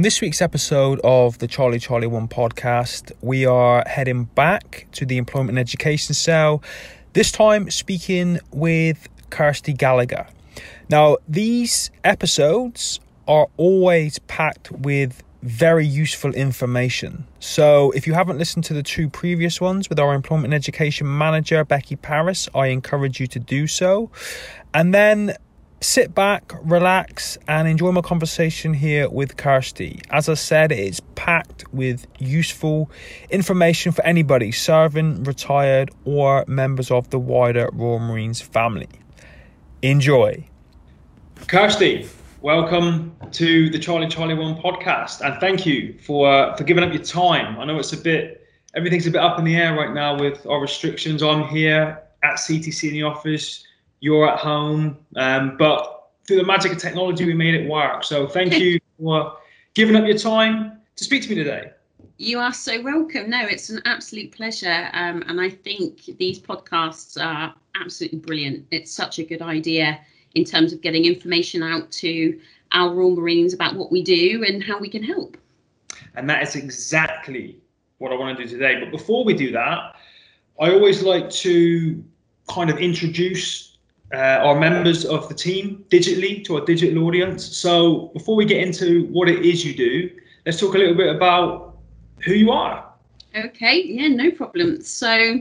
[0.00, 5.04] On this week's episode of the Charlie Charlie One podcast, we are heading back to
[5.04, 6.62] the Employment and Education Cell,
[7.12, 10.26] this time speaking with Kirsty Gallagher.
[10.88, 12.98] Now, these episodes
[13.28, 17.26] are always packed with very useful information.
[17.38, 21.18] So, if you haven't listened to the two previous ones with our employment and education
[21.18, 24.10] manager, Becky Paris, I encourage you to do so.
[24.72, 25.36] And then
[25.80, 30.02] sit back, relax, and enjoy my conversation here with Kirsty.
[30.10, 32.90] As I said, it's packed with useful
[33.30, 38.88] information for anybody serving, retired, or members of the wider Royal Marines family.
[39.80, 40.44] Enjoy.
[41.46, 42.06] Kirsty,
[42.42, 46.92] welcome to the Charlie Charlie One podcast, and thank you for uh, for giving up
[46.92, 47.58] your time.
[47.58, 50.46] I know it's a bit everything's a bit up in the air right now with
[50.46, 51.22] our restrictions.
[51.22, 53.64] I'm here at CTC in the office
[54.00, 54.98] you're at home.
[55.16, 58.04] Um, but through the magic of technology, we made it work.
[58.04, 59.36] So thank you for
[59.74, 61.72] giving up your time to speak to me today.
[62.16, 63.30] You are so welcome.
[63.30, 64.90] No, it's an absolute pleasure.
[64.92, 68.66] Um, and I think these podcasts are absolutely brilliant.
[68.70, 70.00] It's such a good idea
[70.34, 72.38] in terms of getting information out to
[72.72, 75.36] our Royal Marines about what we do and how we can help.
[76.14, 77.58] And that is exactly
[77.98, 78.78] what I want to do today.
[78.78, 79.96] But before we do that,
[80.60, 82.04] I always like to
[82.48, 83.69] kind of introduce
[84.12, 87.44] uh, our members of the team digitally to our digital audience.
[87.56, 90.10] So before we get into what it is you do,
[90.44, 91.78] let's talk a little bit about
[92.24, 92.92] who you are.
[93.34, 94.82] Okay, yeah, no problem.
[94.82, 95.40] So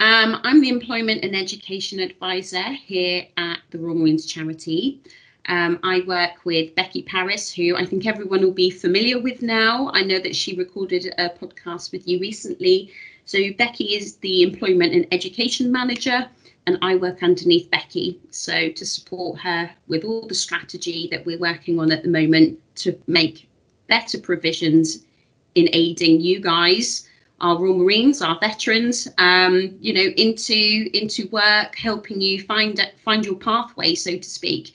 [0.00, 5.00] um, I'm the Employment and Education Advisor here at the Royal Marines Charity.
[5.46, 9.90] Um, I work with Becky Paris, who I think everyone will be familiar with now.
[9.94, 12.92] I know that she recorded a podcast with you recently.
[13.24, 16.28] So Becky is the Employment and Education Manager
[16.68, 18.20] and I work underneath Becky.
[18.30, 22.58] So to support her with all the strategy that we're working on at the moment
[22.76, 23.48] to make
[23.86, 24.98] better provisions
[25.54, 27.08] in aiding you guys,
[27.40, 33.24] our Royal Marines, our veterans, um, you know, into into work, helping you find find
[33.24, 34.74] your pathway, so to speak.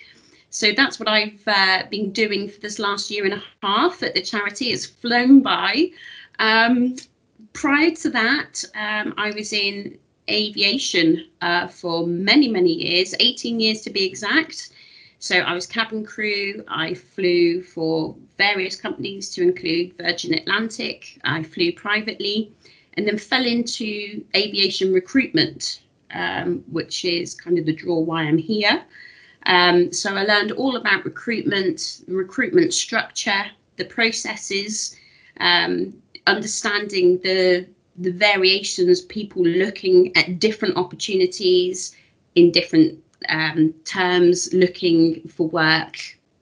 [0.50, 4.16] So that's what I've uh, been doing for this last year and a half at
[4.16, 4.72] the charity.
[4.72, 5.92] It's flown by.
[6.40, 6.96] Um,
[7.54, 10.00] prior to that, um, I was in
[10.30, 14.70] aviation uh, for many, many years, 18 years to be exact.
[15.20, 16.64] So I was cabin crew.
[16.68, 21.20] I flew for various companies to include Virgin Atlantic.
[21.24, 22.52] I flew privately
[22.96, 28.38] and then fell into aviation recruitment, um, which is kind of the draw why I'm
[28.38, 28.84] here.
[29.46, 33.46] Um, so I learned all about recruitment, recruitment structure,
[33.78, 34.96] the processes,
[35.40, 35.94] um,
[36.28, 37.68] understanding the
[37.98, 41.96] the variations, people looking at different opportunities
[42.36, 43.00] in different
[43.30, 45.98] um, terms, looking for work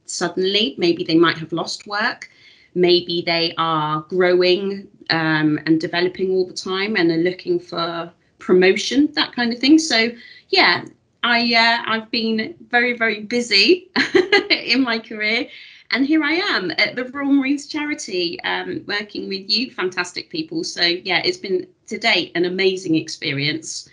[0.06, 0.75] suddenly.
[0.78, 2.29] Maybe they might have lost work.
[2.73, 9.12] Maybe they are growing um, and developing all the time and are looking for promotion,
[9.13, 9.78] that kind of thing.
[9.78, 10.09] So,
[10.50, 10.85] yeah,
[11.23, 13.91] I uh, I've been very very busy
[14.50, 15.47] in my career
[15.91, 20.63] and here I am at the Royal Marines Charity, um, working with you, fantastic people.
[20.63, 23.90] So yeah, it's been to date an amazing experience,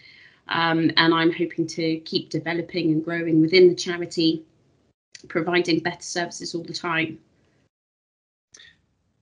[0.48, 4.44] um, and I'm hoping to keep developing and growing within the charity,
[5.28, 7.18] providing better services all the time.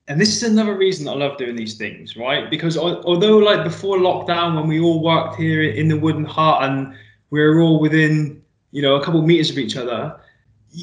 [0.09, 2.49] And this is another reason I love doing these things, right?
[2.49, 6.95] Because although, like before lockdown, when we all worked here in the Wooden Hut and
[7.31, 10.21] we were all within, you know, a couple of meters of each other,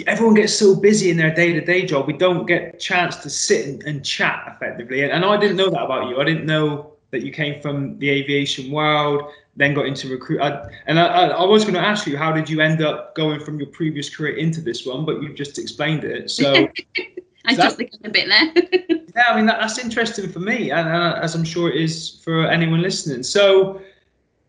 [0.07, 3.67] everyone gets so busy in their day-to-day job we don't get a chance to sit
[3.67, 5.03] and, and chat effectively.
[5.03, 6.19] And, and, i didn't know that about you.
[6.19, 10.67] I didn't know that you came from the aviation world then got into recruit I,
[10.87, 13.59] and I, I, was going to ask you how did you end up going from
[13.59, 15.05] your previous career into this one?
[15.05, 16.67] But you've just explained it so.
[17.45, 18.97] I just think a bit there.
[19.15, 22.19] Yeah i mean that, that's interesting for me and uh, as i'm sure it is
[22.23, 23.21] for anyone listening.
[23.21, 23.79] So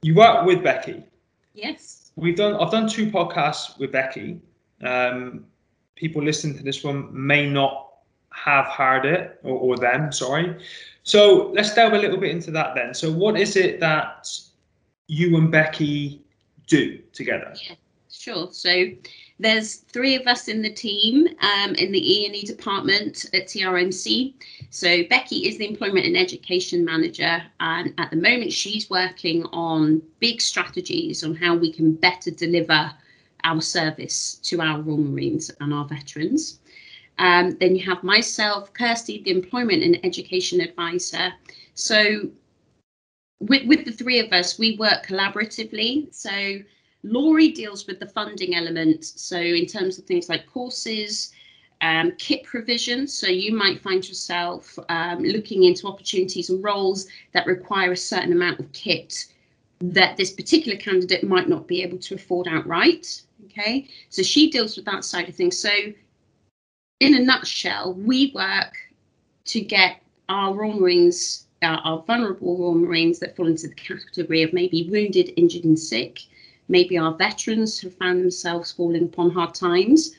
[0.01, 1.03] you work with becky?
[1.53, 2.13] Yes.
[2.17, 4.41] We've done i've done two podcasts with becky
[4.87, 5.47] um,
[5.97, 7.93] people listening to this one may not
[8.31, 10.57] have heard it or, or them, sorry.
[11.03, 12.95] So let's delve a little bit into that then.
[12.95, 14.29] So what is it that
[15.07, 16.23] you and Becky
[16.67, 17.55] do together?
[17.63, 17.77] Yeah,
[18.11, 18.49] sure.
[18.53, 18.87] So
[19.39, 24.35] there's three of us in the team um, in the E&E department at TRMC.
[24.71, 30.03] So Becky is the Employment and Education Manager, and at the moment she's working on
[30.21, 32.93] big strategies on how we can better deliver
[33.45, 36.61] our service to our Royal Marines and our veterans.
[37.19, 41.33] Um, then you have myself, Kirsty, the Employment and Education Advisor.
[41.75, 42.29] So
[43.41, 46.13] with, with the three of us, we work collaboratively.
[46.13, 46.59] So
[47.05, 49.05] Laurie deals with the funding element.
[49.05, 51.33] So in terms of things like courses,
[51.81, 53.07] um, kit provision.
[53.07, 58.33] So you might find yourself um, looking into opportunities and roles that require a certain
[58.33, 59.27] amount of kit
[59.81, 63.23] that this particular candidate might not be able to afford outright.
[63.47, 65.59] Okay, so she deals with that side of things.
[65.59, 65.71] So,
[67.01, 68.75] in a nutshell, we work
[69.47, 74.43] to get our Royal Marines, uh, our vulnerable Royal Marines that fall into the category
[74.43, 76.21] of maybe wounded, injured, and sick,
[76.69, 80.15] maybe our veterans who found themselves falling upon hard times.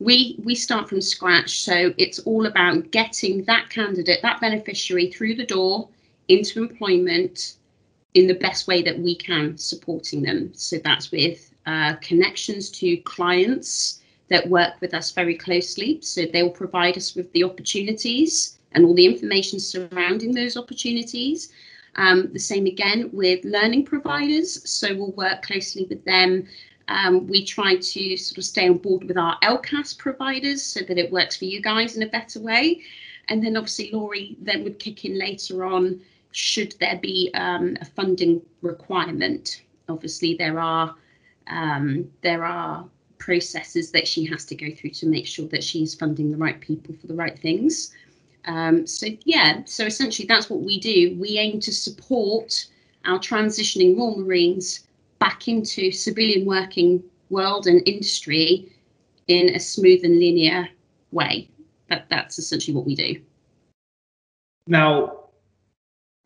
[0.00, 5.34] We we start from scratch, so it's all about getting that candidate, that beneficiary, through
[5.34, 5.88] the door
[6.28, 7.54] into employment
[8.14, 10.52] in the best way that we can, supporting them.
[10.54, 14.00] So that's with uh, connections to clients
[14.30, 15.98] that work with us very closely.
[16.00, 21.52] So they'll provide us with the opportunities and all the information surrounding those opportunities.
[21.96, 24.66] Um, the same again with learning providers.
[24.68, 26.46] So we'll work closely with them.
[26.88, 30.96] Um, we try to sort of stay on board with our ELCAS providers so that
[30.96, 32.80] it works for you guys in a better way.
[33.28, 36.00] And then obviously Laurie then would kick in later on
[36.32, 39.62] should there be um, a funding requirement.
[39.90, 40.94] Obviously, there are
[41.48, 42.84] um, there are
[43.18, 46.60] processes that she has to go through to make sure that she's funding the right
[46.60, 47.92] people for the right things.
[48.44, 51.16] Um, so yeah, so essentially that's what we do.
[51.18, 52.66] We aim to support
[53.04, 54.86] our transitioning Royal Marines
[55.18, 58.72] back into civilian working world and industry
[59.26, 60.68] in a smooth and linear
[61.12, 61.48] way.
[61.88, 63.20] That that's essentially what we do.
[64.66, 65.24] Now,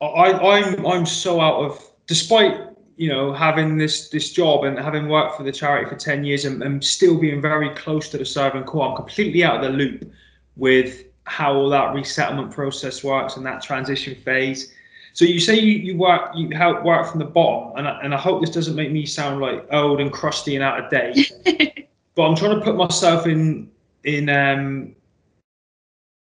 [0.01, 5.09] I, I'm I'm so out of despite you know having this this job and having
[5.09, 8.25] worked for the charity for 10 years and, and still being very close to the
[8.25, 10.11] serving corps i'm completely out of the loop
[10.57, 14.73] with how all that resettlement process works and that transition phase
[15.15, 18.15] so you say you, you work you help work from the bottom and I, and
[18.15, 21.33] I hope this doesn't make me sound like old and crusty and out of date
[22.15, 23.71] but i'm trying to put myself in
[24.05, 24.95] in um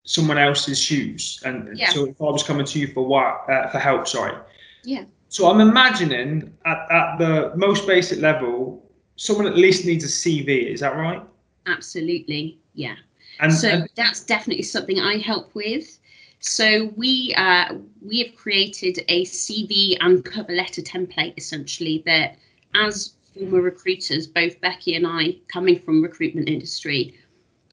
[0.08, 1.40] someone else's shoes.
[1.44, 1.90] And yeah.
[1.90, 4.36] so if I was coming to you for what uh, for help, sorry.
[4.82, 5.04] Yeah.
[5.28, 8.82] So I'm imagining at, at the most basic level,
[9.16, 10.72] someone at least needs a CV.
[10.72, 11.22] Is that right?
[11.66, 12.58] Absolutely.
[12.74, 12.96] Yeah.
[13.40, 15.98] And so and, that's definitely something I help with.
[16.40, 22.36] So we uh, we have created a CV and cover letter template essentially that
[22.74, 27.14] as former recruiters, both Becky and I, coming from recruitment industry,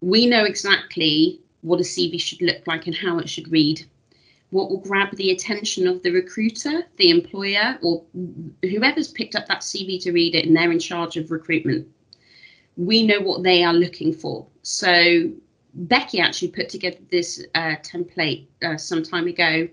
[0.02, 3.86] we know exactly what a CV should look like and how it should read.
[4.56, 8.06] What will grab the attention of the recruiter, the employer, or
[8.62, 11.86] whoever's picked up that CV to read it and they're in charge of recruitment.
[12.78, 14.48] We know what they are looking for.
[14.62, 15.30] So
[15.74, 19.68] Becky actually put together this uh, template uh, some time ago.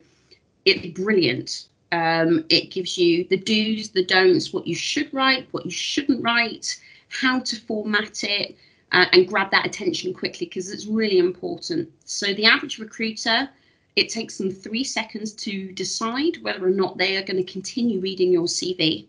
[0.65, 1.69] It's brilliant.
[1.93, 6.25] Um, it gives you the do's, the don'ts, what you should write, what you shouldn't
[6.25, 6.77] write,
[7.09, 8.57] how to format it,
[8.91, 11.89] uh, and grab that attention quickly because it's really important.
[12.05, 13.49] So the average recruiter,
[13.97, 18.01] it takes them three seconds to decide whether or not they are going to continue
[18.01, 19.07] reading your CV.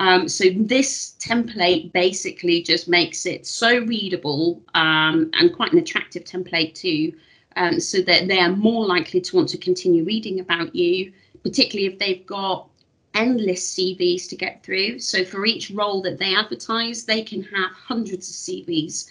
[0.00, 6.24] Um, so this template basically just makes it so readable um, and quite an attractive
[6.24, 7.12] template too,
[7.54, 11.12] um, so that they are more likely to want to continue reading about you,
[11.44, 12.68] particularly if they've got
[13.14, 14.98] endless CVs to get through.
[14.98, 19.08] So for each role that they advertise, they can have hundreds of CVs.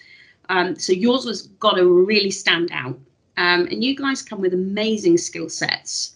[0.49, 2.99] Um, so yours was got to really stand out.
[3.37, 6.15] Um, and you guys come with amazing skill sets.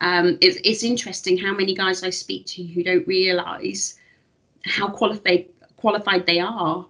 [0.00, 3.98] Um, it's, it's interesting how many guys I speak to who don't realise
[4.64, 6.86] how qualified qualified they are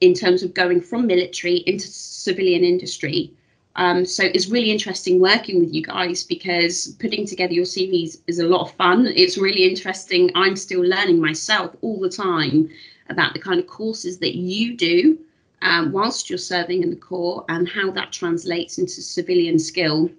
[0.00, 3.32] in terms of going from military into civilian industry
[3.76, 8.38] um, so it's really interesting working with you guys because putting together your CVs is
[8.38, 9.06] a lot of fun.
[9.08, 10.30] It's really interesting.
[10.34, 12.70] I'm still learning myself all the time
[13.10, 15.18] about the kind of courses that you do
[15.64, 20.10] um, whilst you're serving in the Corps and how that translates into civilian skill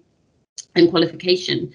[0.76, 1.72] and qualification.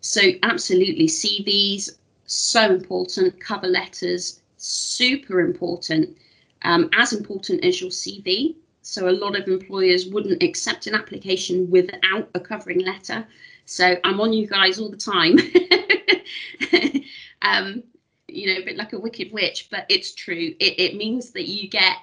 [0.00, 1.90] So absolutely, CVs
[2.26, 3.40] so important.
[3.40, 6.16] Cover letters super important.
[6.62, 11.70] Um, as important as your CV so a lot of employers wouldn't accept an application
[11.70, 13.26] without a covering letter.
[13.64, 15.38] So I'm on you guys all the time.
[17.42, 17.84] um,
[18.26, 20.54] you know, a bit like a wicked witch, but it's true.
[20.58, 21.96] It, it means that you get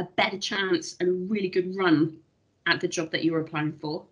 [0.00, 2.16] a better chance and a really good run
[2.66, 4.04] at the job that you're applying for.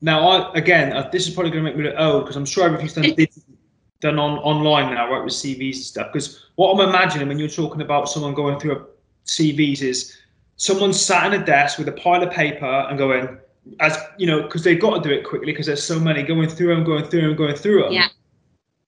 [0.00, 2.44] Now, I, again, uh, this is probably going to make me look old because I'm
[2.44, 3.14] sure everything's done,
[4.00, 6.12] done on online now, right, with CVs and stuff.
[6.12, 8.84] Because what I'm imagining when you're talking about someone going through a
[9.26, 10.16] CVs is
[10.56, 13.38] someone sat in a desk with a pile of paper and going,
[13.80, 16.48] as you know, because they've got to do it quickly because there's so many going
[16.48, 17.92] through them, going through them, going through them.
[17.92, 18.08] Yeah.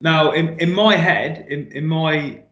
[0.01, 2.43] Now, in, in my head, in, in my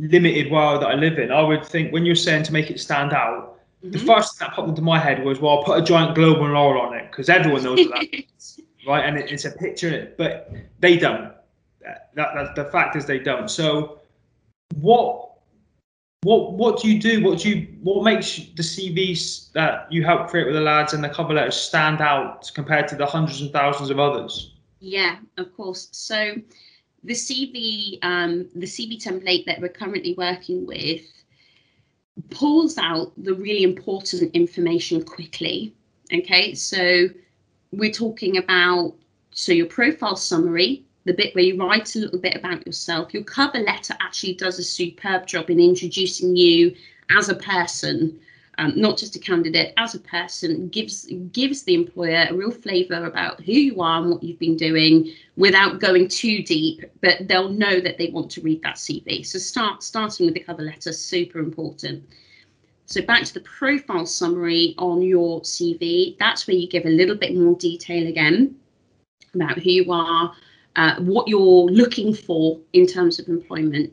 [0.00, 2.80] limited world that I live in, I would think when you're saying to make it
[2.80, 3.90] stand out, mm-hmm.
[3.90, 6.38] the first thing that popped into my head was, well, I'll put a giant globe
[6.38, 8.24] and laurel on it because everyone knows that,
[8.86, 9.04] right?
[9.04, 11.32] And it, it's a picture but they don't.
[11.80, 13.50] That, that, the fact is they don't.
[13.50, 14.00] So,
[14.74, 15.28] what
[16.22, 17.24] what what do you do?
[17.24, 21.02] What do you what makes the CVs that you help create with the lads and
[21.02, 24.54] the cover letters stand out compared to the hundreds and thousands of others?
[24.80, 25.88] Yeah, of course.
[25.92, 26.34] So
[27.08, 31.00] the CV um, the CV template that we're currently working with
[32.30, 35.74] pulls out the really important information quickly.
[36.12, 37.08] Okay, so
[37.72, 38.94] we're talking about
[39.30, 43.14] so your profile summary, the bit where you write a little bit about yourself.
[43.14, 46.74] Your cover letter actually does a superb job in introducing you
[47.16, 48.20] as a person,
[48.58, 50.68] um, not just a candidate, as a person.
[50.68, 54.56] gives gives the employer a real flavour about who you are and what you've been
[54.56, 56.84] doing, without going too deep.
[57.00, 59.24] But they'll know that they want to read that CV.
[59.24, 62.04] So start starting with the cover letter, super important.
[62.86, 66.18] So back to the profile summary on your CV.
[66.18, 68.56] That's where you give a little bit more detail again
[69.34, 70.34] about who you are,
[70.74, 73.92] uh, what you're looking for in terms of employment.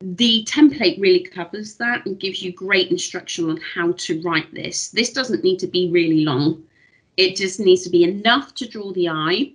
[0.00, 4.88] The template really covers that and gives you great instruction on how to write this.
[4.90, 6.62] This doesn't need to be really long.
[7.16, 9.52] It just needs to be enough to draw the eye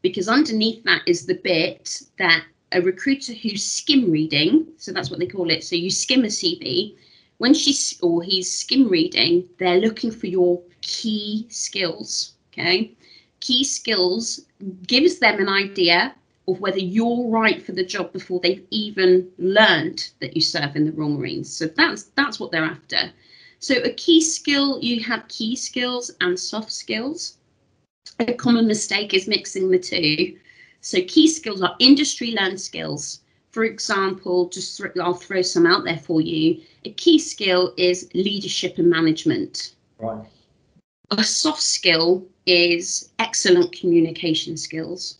[0.00, 5.18] because underneath that is the bit that a recruiter who's skim reading, so that's what
[5.20, 5.64] they call it.
[5.64, 6.96] So you skim a CV.
[7.38, 12.32] When she's or he's skim reading, they're looking for your key skills.
[12.52, 12.96] Okay
[13.44, 14.40] key skills
[14.86, 16.14] gives them an idea
[16.46, 20.84] of whether you're right for the job before they've even learned that you serve in
[20.84, 21.50] the Royal Marines.
[21.52, 23.12] So that's that's what they're after.
[23.58, 27.38] So a key skill, you have key skills and soft skills.
[28.20, 30.36] A common mistake is mixing the two.
[30.80, 33.20] So key skills are industry learned skills.
[33.50, 36.60] For example, just th- I'll throw some out there for you.
[36.84, 39.74] A key skill is leadership and management.
[39.98, 40.26] Right.
[41.10, 45.18] A soft skill is excellent communication skills.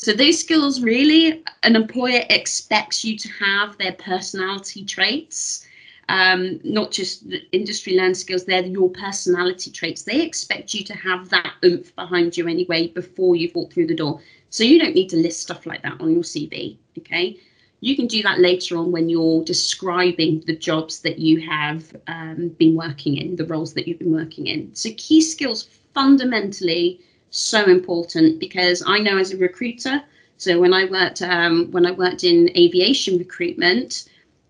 [0.00, 5.66] So these skills really an employer expects you to have their personality traits,
[6.08, 10.04] um, not just the industry learned skills, they're your personality traits.
[10.04, 13.94] They expect you to have that oomph behind you anyway before you walk through the
[13.94, 14.22] door.
[14.48, 16.78] So you don't need to list stuff like that on your CV.
[16.96, 17.36] Okay.
[17.80, 22.48] You can do that later on when you're describing the jobs that you have um,
[22.58, 24.74] been working in, the roles that you've been working in.
[24.74, 30.02] So key skills fundamentally so important because I know as a recruiter,
[30.36, 34.08] so when I worked um, when I worked in aviation recruitment,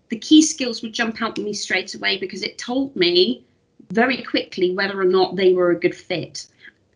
[0.09, 3.43] the key skills would jump out at me straight away because it told me
[3.91, 6.47] very quickly whether or not they were a good fit.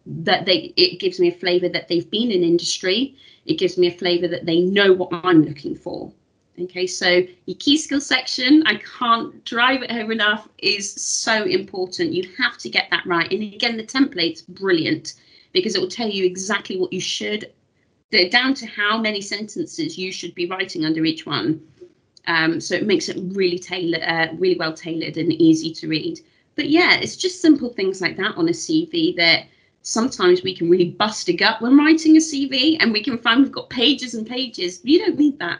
[0.05, 3.15] That they it gives me a flavour that they've been in industry.
[3.45, 6.11] It gives me a flavour that they know what I'm looking for.
[6.57, 12.13] Okay, so your key skill section, I can't drive it home enough, is so important.
[12.13, 13.29] You have to get that right.
[13.29, 15.15] And again, the template's brilliant
[15.55, 17.51] because it will tell you exactly what you should,
[18.29, 21.61] down to how many sentences you should be writing under each one.
[22.27, 26.19] Um, so it makes it really tailor, uh, really well tailored and easy to read.
[26.55, 29.45] But yeah, it's just simple things like that on a CV that
[29.81, 33.43] sometimes we can really bust a gut when writing a CV and we can find
[33.43, 34.81] we've got pages and pages.
[34.83, 35.59] You don't need that.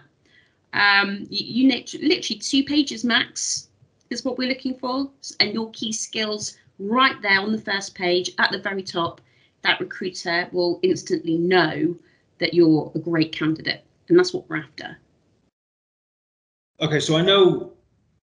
[0.73, 3.69] Um, you, you literally two pages max
[4.09, 5.09] is what we're looking for,
[5.39, 9.21] and your key skills right there on the first page at the very top.
[9.65, 11.95] That recruiter will instantly know
[12.37, 14.99] that you're a great candidate, and that's what we're after.
[16.79, 17.73] Okay, so I know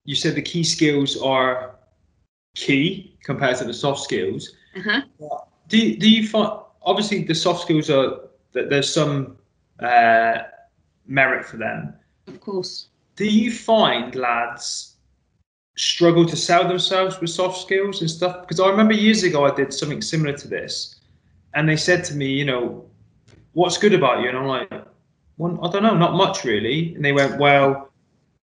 [0.05, 1.77] you said the key skills are
[2.57, 4.57] key compared to the soft skills.
[4.77, 5.03] Uh-huh.
[5.69, 6.51] Do do you find
[6.83, 9.37] obviously the soft skills are that there's some
[9.79, 10.39] uh,
[11.07, 11.95] merit for them,
[12.27, 12.89] of course.
[13.15, 14.97] Do you find lads
[15.77, 18.41] struggle to sell themselves with soft skills and stuff?
[18.41, 20.97] Because I remember years ago I did something similar to this,
[21.55, 22.85] and they said to me, you know,
[23.53, 24.29] what's good about you?
[24.29, 24.71] And I'm like,
[25.39, 26.95] well, I don't know, not much really.
[26.95, 27.91] And they went, well,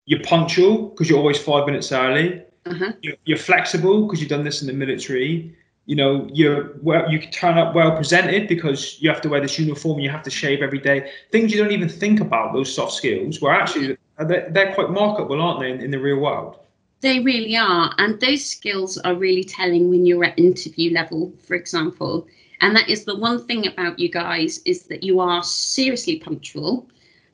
[0.07, 2.43] you're punctual because you're always five minutes early.
[2.65, 2.93] Uh-huh.
[3.03, 7.19] You're, you're flexible because you've done this in the military you know you're well you
[7.31, 10.61] turn up well presented because you have to wear this uniform you have to shave
[10.61, 13.97] every day things you don't even think about those soft skills were actually
[14.27, 16.59] they're, they're quite marketable aren't they in, in, the real world
[17.01, 21.55] they really are and those skills are really telling when you're at interview level for
[21.55, 22.27] example
[22.61, 26.89] and that is the one thing about you guys is that you are seriously punctual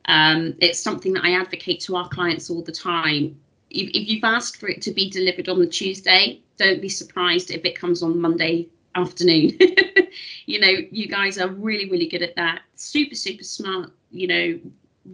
[0.06, 3.38] um, it's something that i advocate to our clients all the time
[3.70, 7.50] if, if you've asked for it to be delivered on the tuesday don't be surprised
[7.50, 9.58] if it comes on Monday afternoon.
[10.46, 12.62] you know, you guys are really, really good at that.
[12.76, 14.60] Super, super smart, you know,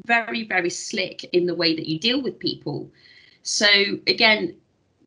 [0.07, 2.91] very, very slick in the way that you deal with people.
[3.43, 3.67] So,
[4.07, 4.57] again,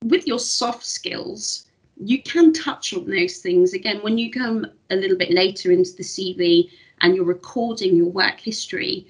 [0.03, 1.67] with your soft skills,
[2.03, 5.95] you can touch on those things again when you come a little bit later into
[5.95, 6.69] the CV
[7.01, 9.07] and you're recording your work history.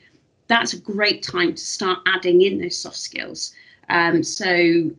[0.47, 3.53] That's a great time to start adding in those soft skills.
[3.89, 4.91] Um, so,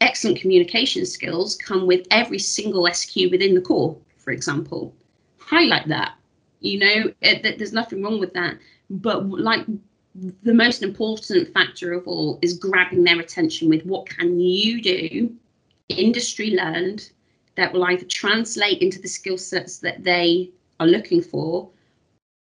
[0.00, 4.94] excellent communication skills come with every single SQ within the Corps, for example.
[5.38, 6.14] Highlight that.
[6.60, 8.58] You know, it, there's nothing wrong with that.
[8.90, 9.64] But like
[10.42, 15.34] the most important factor of all is grabbing their attention with what can you do
[15.88, 17.10] industry learned
[17.58, 20.48] that will either translate into the skill sets that they
[20.78, 21.68] are looking for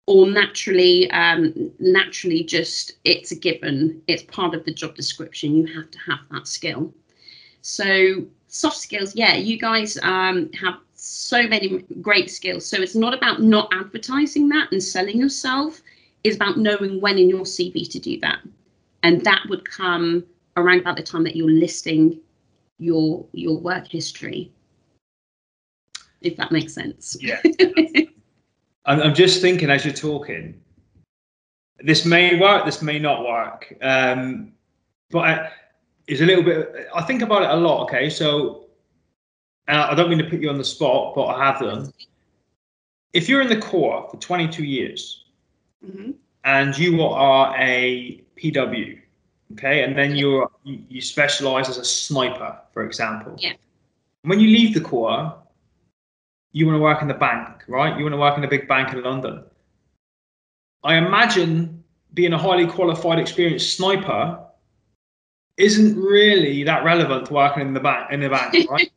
[0.09, 4.03] or naturally um, naturally just it's a given.
[4.09, 5.55] It's part of the job description.
[5.55, 6.93] You have to have that skill.
[7.63, 12.67] So soft skills yeah you guys um, have so many great skills.
[12.67, 15.81] So it's not about not advertising that and selling yourself.
[16.25, 18.41] Is about knowing when in your CV to do that.
[19.05, 20.25] And that would come
[20.57, 22.19] around about the time that you're listing
[22.79, 24.51] your your work history.
[26.25, 27.17] If that makes sense.
[27.21, 27.41] Yeah.
[28.87, 30.61] I'm, I'm just thinking as you're talking,
[31.79, 33.75] this may work, this may not work.
[33.83, 34.53] Um,
[35.11, 35.51] but I,
[36.07, 37.85] it's a little bit, I think about it a lot.
[37.85, 38.11] Okay.
[38.11, 38.65] So,
[39.67, 41.93] I don't mean to put you on the spot, but I have done.
[43.15, 45.25] If you're in the Corps for 22 years,
[45.85, 46.11] mm-hmm.
[46.45, 49.01] and you are a PW,
[49.53, 53.37] okay, and then you're you, you specialize as a sniper, for example.
[53.39, 53.53] Yeah.
[54.23, 55.35] When you leave the Corps,
[56.55, 57.99] you want to work in the bank, right?
[57.99, 59.45] You want to work in a big bank in London.
[60.85, 61.83] I imagine
[62.15, 64.39] being a highly qualified, experienced sniper
[65.57, 68.91] isn't really that relevant to working in the bank in the bank, right?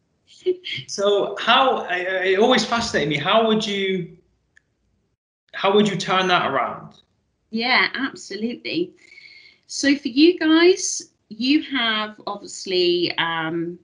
[0.87, 3.17] so how it always fascinated me.
[3.17, 4.15] How would you
[5.53, 6.93] how would you turn that around?
[7.49, 8.93] Yeah, absolutely.
[9.65, 13.79] So for you guys, you have obviously um,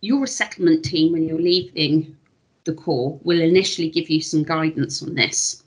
[0.00, 2.16] your resettlement team when you're leaving
[2.64, 5.62] the Corps will initially give you some guidance on this.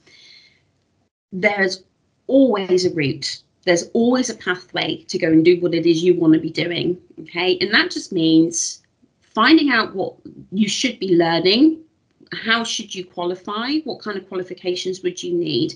[1.32, 1.82] There's
[2.26, 3.42] always a route.
[3.64, 6.50] There's always a pathway to go and do what it is you want to be
[6.50, 6.98] doing.
[7.20, 7.58] Okay.
[7.60, 8.82] And that just means
[9.20, 10.14] finding out what
[10.50, 11.84] you should be learning
[12.32, 13.78] how should you qualify?
[13.84, 15.74] What kind of qualifications would you need?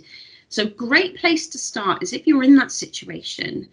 [0.48, 3.68] So, great place to start is if you're in that situation,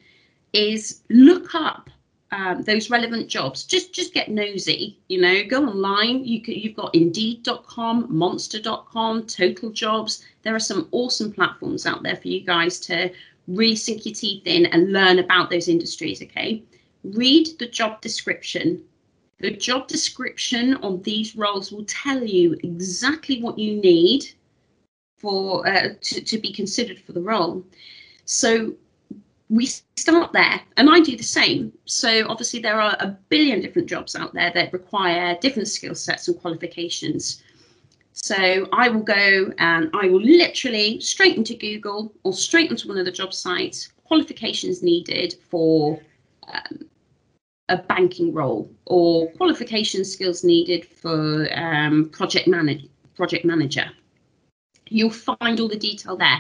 [0.54, 1.90] is look up
[2.32, 3.64] um, those relevant jobs.
[3.64, 4.98] Just just get nosy.
[5.08, 6.24] You know, go online.
[6.26, 10.24] You can, you've got Indeed.com, Monster.com, Total Jobs.
[10.44, 13.12] There are some awesome platforms out there for you guys to
[13.48, 16.22] really sink your teeth in and learn about those industries.
[16.22, 16.64] Okay,
[17.04, 18.84] read the job description
[19.40, 24.26] the job description on these roles will tell you exactly what you need
[25.18, 27.64] for uh, to, to be considered for the role.
[28.26, 28.76] So
[29.50, 33.88] we start there and i do the same so obviously there are a billion different
[33.88, 37.44] jobs out there that require different skill sets and qualifications
[38.14, 42.98] so i will go and i will literally straight into google or straight into one
[42.98, 46.00] of the job sites qualifications needed for
[46.48, 46.90] um,
[47.70, 53.86] a banking role or qualification skills needed for um, project manage project manager.
[54.88, 56.40] You'll find all the detail there.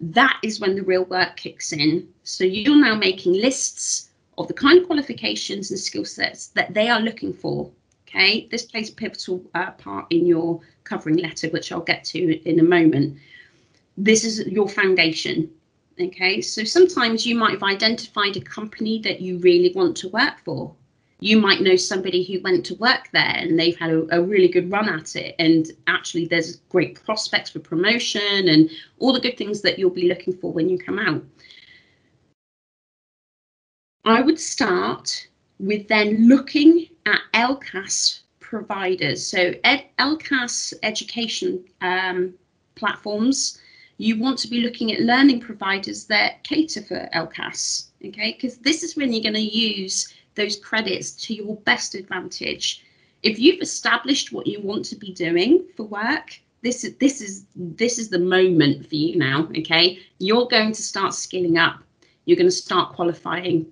[0.00, 2.08] That is when the real work kicks in.
[2.22, 6.88] So you're now making lists of the kind of qualifications and skill sets that they
[6.88, 7.70] are looking for.
[8.08, 12.48] Okay, this plays a pivotal uh, part in your covering letter, which I'll get to
[12.48, 13.18] in a moment.
[13.96, 15.50] This is your foundation.
[16.00, 20.34] Okay, so sometimes you might have identified a company that you really want to work
[20.44, 20.74] for.
[21.20, 24.48] You might know somebody who went to work there and they've had a, a really
[24.48, 25.34] good run at it.
[25.38, 30.08] And actually, there's great prospects for promotion and all the good things that you'll be
[30.08, 31.24] looking for when you come out.
[34.04, 39.26] I would start with then looking at ELCAS providers.
[39.26, 42.34] So Ed, LCAS education um,
[42.74, 43.58] platforms
[43.98, 48.32] you want to be looking at learning providers that cater for ELCAS, okay?
[48.32, 52.84] Because this is when you're going to use those credits to your best advantage.
[53.22, 57.44] If you've established what you want to be doing for work, this is this is
[57.54, 59.98] this is the moment for you now, okay?
[60.18, 61.80] You're going to start skilling up.
[62.24, 63.66] You're going to start qualifying.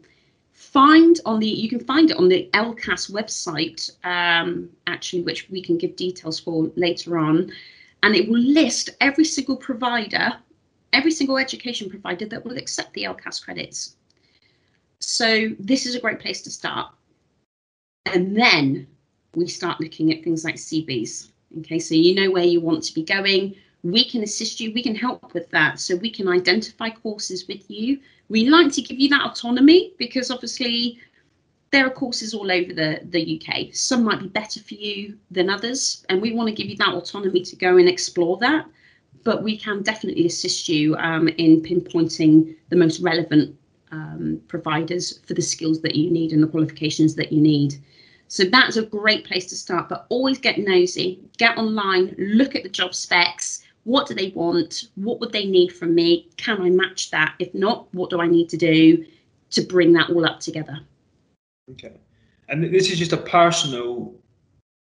[0.53, 5.63] Find on the you can find it on the ELCAS website, um, actually, which we
[5.63, 7.53] can give details for later on
[8.05, 10.35] and it will list every single provider,
[10.93, 13.97] every single education provider that will accept the ELCAS credits.
[15.05, 16.91] So this is a great place to start.
[18.07, 18.87] And then
[19.35, 21.31] we start looking at things like CVs.
[21.59, 23.55] Okay, so you know where you want to be going.
[23.83, 25.79] We can assist you, we can help with that.
[25.79, 28.01] So we can identify courses with you.
[28.29, 30.99] We like to give you that autonomy because obviously
[31.71, 33.75] there are courses all over the, the UK.
[33.75, 36.95] Some might be better for you than others, and we want to give you that
[36.95, 38.67] autonomy to go and explore that.
[39.23, 43.57] But we can definitely assist you um, in pinpointing the most relevant
[43.95, 47.75] um, providers for the skills that you need and the qualifications that you need.
[48.29, 52.63] So that's a great place to start, but always get nosy, get online, look at
[52.63, 53.63] the job specs.
[53.85, 54.89] What do they want?
[54.97, 56.29] What would they need from me?
[56.37, 57.35] Can I match that?
[57.39, 59.05] If not, what do I need to do
[59.51, 60.81] to bring that all up together?
[61.73, 62.01] Okay.
[62.49, 64.15] And this is just a personal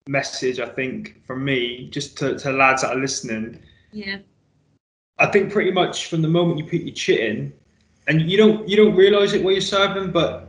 [0.07, 3.59] message, I think, from me, just to, to lads that are listening.
[3.91, 4.17] Yeah.
[5.19, 7.53] I think pretty much from the moment you put your chit in,
[8.07, 10.47] and you don't you don't realise it while you're serving, but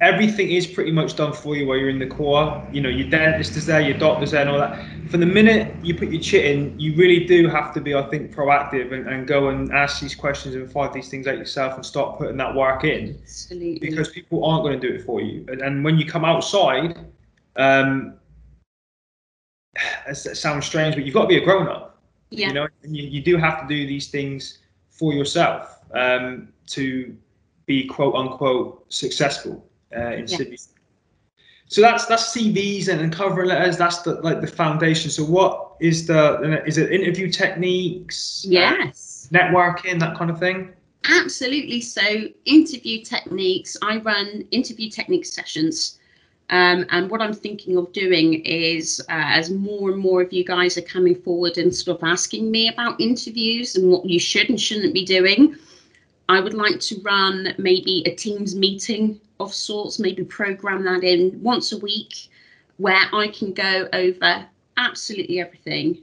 [0.00, 2.66] everything is pretty much done for you while you're in the Corps.
[2.72, 4.84] You know, your dentist is there, your doctor's there, and all that.
[5.10, 8.02] From the minute you put your chit in, you really do have to be, I
[8.02, 11.74] think, proactive and, and go and ask these questions and find these things out yourself
[11.74, 13.18] and start putting that work in.
[13.22, 13.78] Absolutely.
[13.78, 15.44] Because people aren't going to do it for you.
[15.48, 16.98] And, and when you come outside,
[17.56, 18.14] um,
[20.08, 22.02] it sounds strange, but you've got to be a grown up.
[22.30, 22.48] Yeah.
[22.48, 24.58] You know, and you, you do have to do these things
[24.90, 27.16] for yourself um, to
[27.66, 29.64] be quote unquote successful
[29.96, 30.36] uh, in Yeah.
[30.36, 30.58] Sydney.
[31.66, 33.78] So that's that's CVs and, and cover letters.
[33.78, 35.10] That's the like the foundation.
[35.10, 38.44] So what is the is it interview techniques?
[38.46, 39.28] uh, Yes.
[39.32, 40.70] networking, that kind of thing.
[41.06, 41.80] Absolutely.
[41.80, 45.98] So, interview techniques, I run interview techniques sessions.
[46.50, 50.44] Um, and what I'm thinking of doing is, uh, as more and more of you
[50.44, 54.48] guys are coming forward and sort of asking me about interviews and what you should
[54.48, 55.56] and shouldn't be doing,
[56.28, 61.40] I would like to run maybe a Teams meeting of sorts, maybe program that in
[61.42, 62.28] once a week
[62.78, 65.98] where I can go over absolutely everything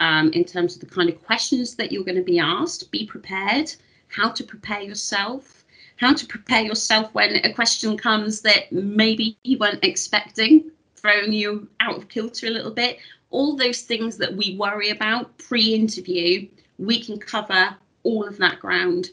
[0.00, 2.90] um, in terms of the kind of questions that you're going to be asked.
[2.90, 3.74] Be prepared,
[4.08, 5.64] how to prepare yourself,
[5.96, 11.68] how to prepare yourself when a question comes that maybe you weren't expecting, throwing you
[11.80, 12.98] out of kilter a little bit.
[13.30, 18.60] All those things that we worry about pre interview, we can cover all of that
[18.60, 19.10] ground.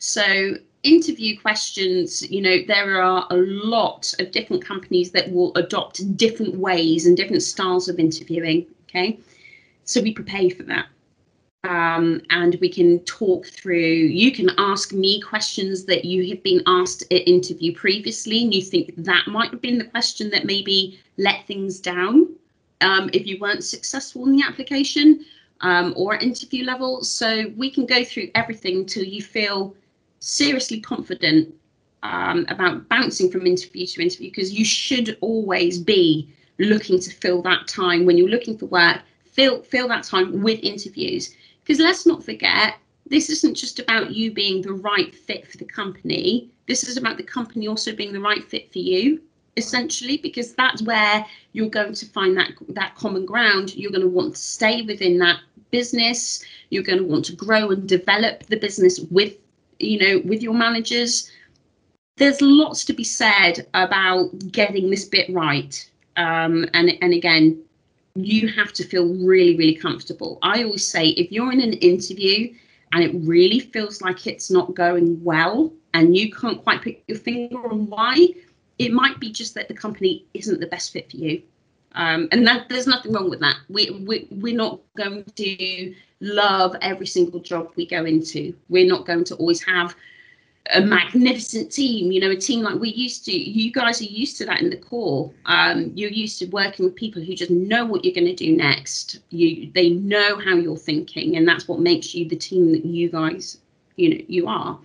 [0.00, 6.16] So, interview questions, you know, there are a lot of different companies that will adopt
[6.16, 8.66] different ways and different styles of interviewing.
[8.88, 9.20] Okay.
[9.84, 10.86] So, we prepare for that.
[11.64, 16.62] Um, and we can talk through, you can ask me questions that you have been
[16.66, 20.98] asked at interview previously, and you think that might have been the question that maybe
[21.18, 22.34] let things down
[22.80, 25.26] um, if you weren't successful in the application
[25.60, 27.04] um, or at interview level.
[27.04, 29.76] So we can go through everything until you feel
[30.20, 31.54] seriously confident
[32.02, 36.28] um, about bouncing from interview to interview because you should always be
[36.58, 39.00] looking to fill that time when you're looking for work.
[39.24, 42.74] Fill fill that time with interviews because let's not forget
[43.06, 46.50] this isn't just about you being the right fit for the company.
[46.66, 49.20] This is about the company also being the right fit for you
[49.56, 54.08] essentially because that's where you're going to find that that common ground you're going to
[54.08, 58.56] want to stay within that business you're going to want to grow and develop the
[58.56, 59.34] business with
[59.80, 61.30] you know with your managers
[62.20, 65.90] there's lots to be said about getting this bit right.
[66.16, 67.62] Um, and and again
[68.14, 70.38] you have to feel really really comfortable.
[70.42, 72.54] I always say if you're in an interview
[72.92, 77.18] and it really feels like it's not going well and you can't quite put your
[77.18, 78.28] finger on why
[78.78, 81.42] it might be just that the company isn't the best fit for you.
[81.92, 83.56] Um, and that there's nothing wrong with that.
[83.68, 88.54] We, we we're not going to love every single job we go into.
[88.68, 89.94] We're not going to always have
[90.74, 93.32] a magnificent team you know a team like we used to.
[93.32, 95.32] You guys are used to that in the Corps.
[95.46, 98.56] Um, you're used to working with people who just know what you're going to do
[98.56, 99.20] next.
[99.30, 103.10] You they know how you're thinking and that's what makes you the team that you
[103.10, 103.58] guys
[103.96, 104.78] you know you are.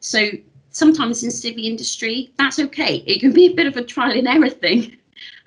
[0.00, 0.28] So
[0.70, 3.04] sometimes in civvy industry that's okay.
[3.06, 4.96] It can be a bit of a trial and error thing.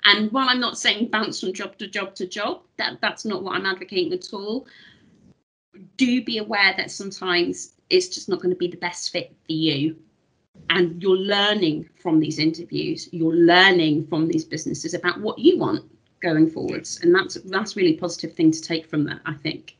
[0.04, 3.44] And while i'm not saying bounce from job to job to job that that's not
[3.44, 4.66] what i'm advocating at all
[5.96, 9.52] do be aware that sometimes it's just not going to be the best fit for
[9.52, 9.96] you
[10.70, 15.84] and you're learning from these interviews you're learning from these businesses about what you want
[16.20, 19.76] going forwards and that's that's really positive thing to take from that i think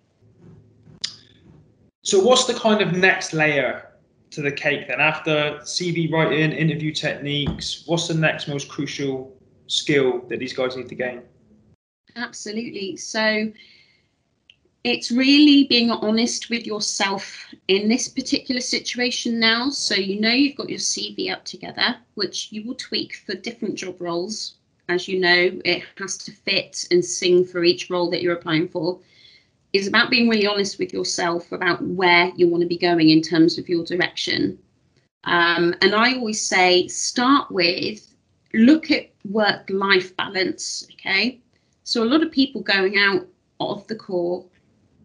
[2.04, 3.92] So what's the kind of next layer
[4.32, 5.00] to the cake then?
[5.00, 9.36] After CV writing, interview techniques, what's the next most crucial
[9.68, 11.22] skill that these guys need to gain?
[12.16, 12.96] Absolutely.
[12.96, 13.52] So
[14.84, 19.70] it's really being honest with yourself in this particular situation now.
[19.70, 23.76] So you know you've got your CV up together, which you will tweak for different
[23.76, 24.56] job roles.
[24.88, 28.68] As you know, it has to fit and sing for each role that you're applying
[28.68, 28.98] for.
[29.72, 33.22] It's about being really honest with yourself about where you want to be going in
[33.22, 34.58] terms of your direction.
[35.24, 38.12] Um, and I always say start with
[38.52, 40.86] look at work life balance.
[40.94, 41.40] Okay.
[41.84, 43.26] So a lot of people going out
[43.60, 44.44] of the Corps,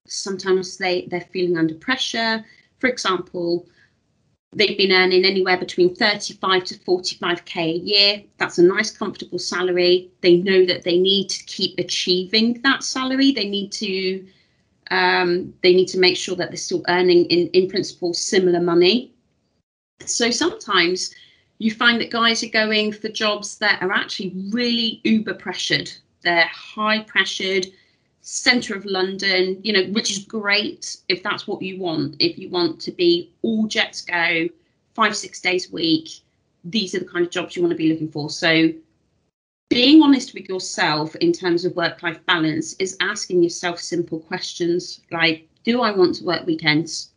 [0.08, 2.44] sometimes they, they're feeling under pressure.
[2.80, 3.68] For example,
[4.54, 8.24] they've been earning anywhere between 35 to 45k a year.
[8.38, 10.12] That's a nice, comfortable salary.
[10.22, 13.32] They know that they need to keep achieving that salary.
[13.32, 14.26] They need to
[14.90, 19.14] um, they need to make sure that they're still earning in, in principle similar money.
[20.06, 21.14] So sometimes
[21.60, 25.92] you find that guys are going for jobs that are actually really uber pressured.
[26.22, 27.68] They're high pressured,
[28.30, 32.18] center of London, you know, which is great if that's what you want.
[32.20, 34.50] If you want to be all jets go,
[34.94, 36.10] five, six days a week,
[36.66, 38.30] these are the kind of jobs you want to be looking for.
[38.30, 38.70] So
[39.70, 45.00] being honest with yourself in terms of work life balance is asking yourself simple questions
[45.10, 47.12] like, do I want to work weekends?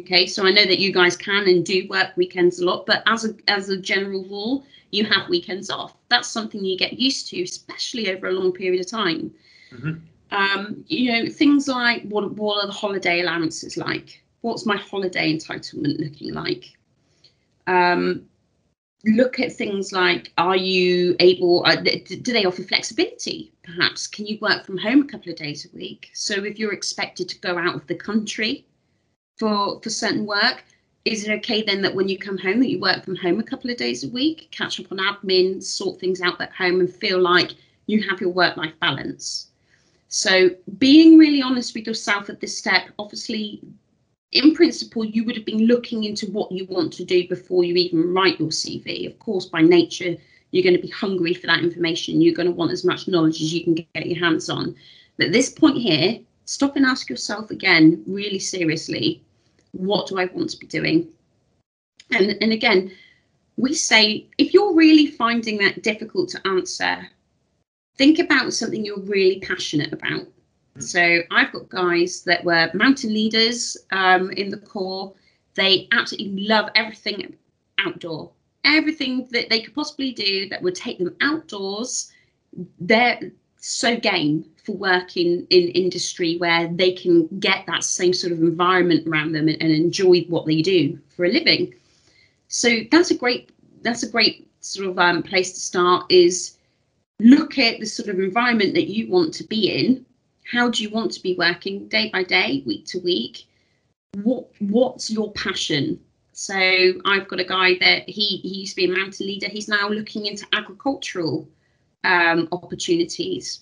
[0.00, 3.02] Okay, so I know that you guys can and do work weekends a lot, but
[3.06, 5.96] as a as a general rule, you have weekends off.
[6.10, 9.32] That's something you get used to, especially over a long period of time.
[9.72, 10.11] Mm-hmm.
[10.32, 14.22] Um, you know, things like what what are the holiday allowances like?
[14.40, 16.76] What's my holiday entitlement looking like?
[17.66, 18.26] Um,
[19.04, 24.38] look at things like are you able uh, do they offer flexibility perhaps can you
[24.40, 27.58] work from home a couple of days a week so if you're expected to go
[27.58, 28.64] out of the country
[29.36, 30.64] for for certain work
[31.04, 33.42] is it okay then that when you come home that you work from home a
[33.42, 36.94] couple of days a week catch up on admin sort things out at home and
[36.94, 37.50] feel like
[37.86, 39.48] you have your work life balance
[40.12, 43.60] so being really honest with yourself at this step obviously
[44.32, 47.74] in principle, you would have been looking into what you want to do before you
[47.74, 49.06] even write your CV.
[49.06, 50.16] Of course, by nature,
[50.50, 52.20] you're going to be hungry for that information.
[52.20, 54.74] You're going to want as much knowledge as you can get your hands on.
[55.18, 59.22] But at this point here, stop and ask yourself again, really seriously,
[59.72, 61.08] what do I want to be doing?
[62.10, 62.90] And, and again,
[63.58, 67.06] we say if you're really finding that difficult to answer,
[68.02, 70.26] think about something you're really passionate about.
[70.80, 75.14] So I've got guys that were mountain leaders um, in the Corps.
[75.54, 77.36] They absolutely love everything
[77.78, 78.32] outdoor,
[78.64, 82.10] everything that they could possibly do that would take them outdoors.
[82.80, 83.20] They're
[83.58, 88.40] so game for work in, in industry where they can get that same sort of
[88.40, 91.72] environment around them and, and enjoy what they do for a living.
[92.48, 93.50] So that's a great
[93.82, 96.56] that's a great sort of um, place to start is
[97.22, 100.04] look at the sort of environment that you want to be in
[100.50, 103.46] how do you want to be working day by day, week to week?
[104.22, 106.00] What what's your passion?
[106.32, 106.54] So
[107.04, 109.48] I've got a guy that he he used to be a mountain leader.
[109.48, 111.48] He's now looking into agricultural
[112.04, 113.60] um, opportunities.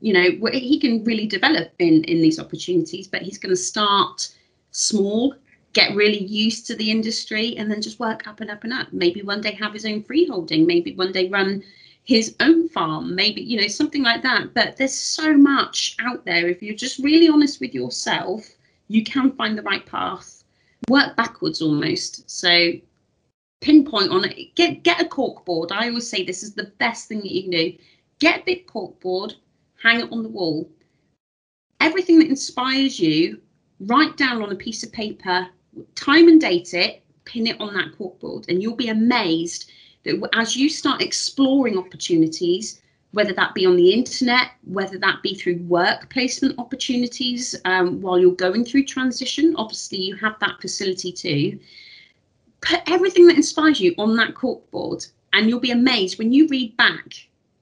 [0.00, 4.34] You know, he can really develop in in these opportunities, but he's going to start
[4.72, 5.34] small,
[5.74, 8.92] get really used to the industry, and then just work up and up and up.
[8.92, 10.66] Maybe one day have his own freeholding.
[10.66, 11.62] Maybe one day run
[12.04, 14.54] his own farm, maybe, you know, something like that.
[14.54, 16.48] But there's so much out there.
[16.48, 18.46] If you're just really honest with yourself,
[18.88, 20.42] you can find the right path.
[20.88, 22.28] Work backwards almost.
[22.28, 22.72] So
[23.60, 24.54] pinpoint on it.
[24.56, 25.72] Get get a cork board.
[25.72, 27.72] I always say this is the best thing that you can do.
[28.18, 29.34] Get a big cork board,
[29.80, 30.68] hang it on the wall.
[31.80, 33.40] Everything that inspires you,
[33.80, 35.48] write down on a piece of paper,
[35.94, 39.70] time and date it, pin it on that cork board, and you'll be amazed
[40.04, 42.80] that as you start exploring opportunities,
[43.12, 48.18] whether that be on the internet, whether that be through work placement opportunities um, while
[48.18, 51.58] you're going through transition, obviously you have that facility too.
[52.62, 56.76] Put everything that inspires you on that corkboard, and you'll be amazed when you read
[56.76, 57.14] back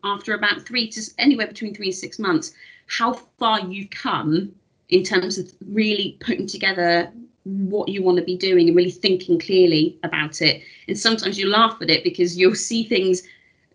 [0.04, 2.52] after about three to anywhere between three and six months
[2.86, 4.52] how far you've come
[4.88, 7.12] in terms of really putting together
[7.44, 10.62] what you want to be doing and really thinking clearly about it.
[10.88, 13.22] And sometimes you laugh at it because you'll see things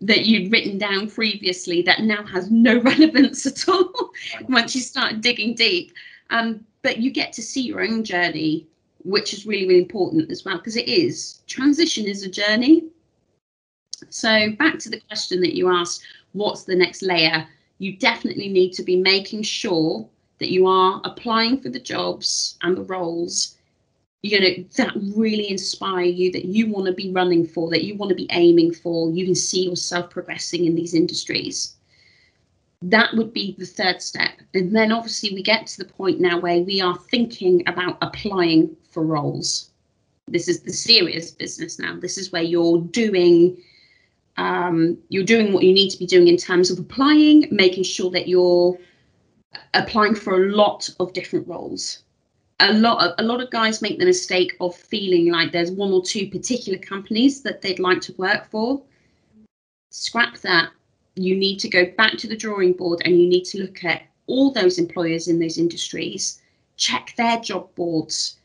[0.00, 4.10] that you'd written down previously that now has no relevance at all
[4.48, 5.92] once you start digging deep.
[6.30, 8.66] Um, but you get to see your own journey,
[9.04, 11.40] which is really, really important as well, because it is.
[11.46, 12.84] Transition is a journey.
[14.10, 16.02] So back to the question that you asked,
[16.32, 17.46] what's the next layer?
[17.78, 20.06] You definitely need to be making sure
[20.38, 23.55] that you are applying for the jobs and the roles
[24.26, 27.94] you know that really inspire you that you want to be running for that you
[27.94, 31.74] want to be aiming for you can see yourself progressing in these industries.
[32.82, 34.32] That would be the third step.
[34.52, 38.76] And then obviously we get to the point now where we are thinking about applying
[38.90, 39.70] for roles.
[40.28, 41.98] This is the serious business now.
[41.98, 43.56] This is where you're doing
[44.38, 48.10] um, you're doing what you need to be doing in terms of applying making sure
[48.10, 48.76] that you're
[49.72, 52.02] applying for a lot of different roles
[52.60, 55.92] a lot of a lot of guys make the mistake of feeling like there's one
[55.92, 58.82] or two particular companies that they'd like to work for
[59.96, 60.70] scrap that.
[61.14, 64.02] You need to go back to the drawing board and you need to look at
[64.26, 66.42] all those employers in those industries,
[66.76, 68.36] check their job boards,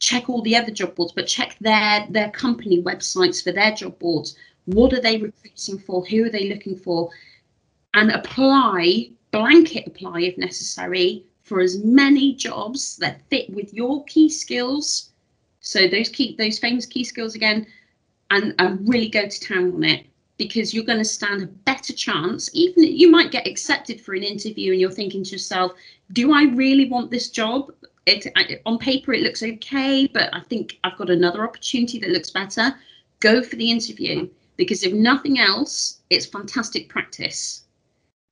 [0.00, 3.96] check all the other job boards, but check their their company websites for their job
[4.00, 4.36] boards.
[4.64, 6.04] What are they recruiting for?
[6.06, 7.10] Who are they looking for?
[7.94, 14.28] And apply, blanket apply if necessary, for as many jobs that fit with your key
[14.28, 15.10] skills.
[15.60, 17.66] So those key those famous key skills again,
[18.30, 20.06] and, and really go to town on it
[20.38, 22.48] because you're going to stand a better chance.
[22.54, 25.72] Even you might get accepted for an interview and you're thinking to yourself,
[26.12, 27.72] do I really want this job?
[28.06, 28.28] It,
[28.64, 32.76] on paper it looks okay, but I think I've got another opportunity that looks better.
[33.18, 37.64] Go for the interview because if nothing else, it's fantastic practice.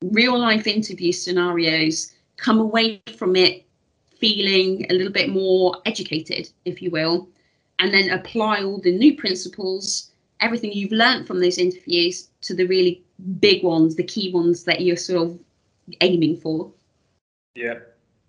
[0.03, 3.67] Real life interview scenarios, come away from it
[4.19, 7.29] feeling a little bit more educated, if you will,
[7.79, 10.09] and then apply all the new principles
[10.41, 13.03] everything you've learned from those interviews to the really
[13.41, 15.39] big ones, the key ones that you're sort of
[16.01, 16.71] aiming for.
[17.55, 17.75] Yeah,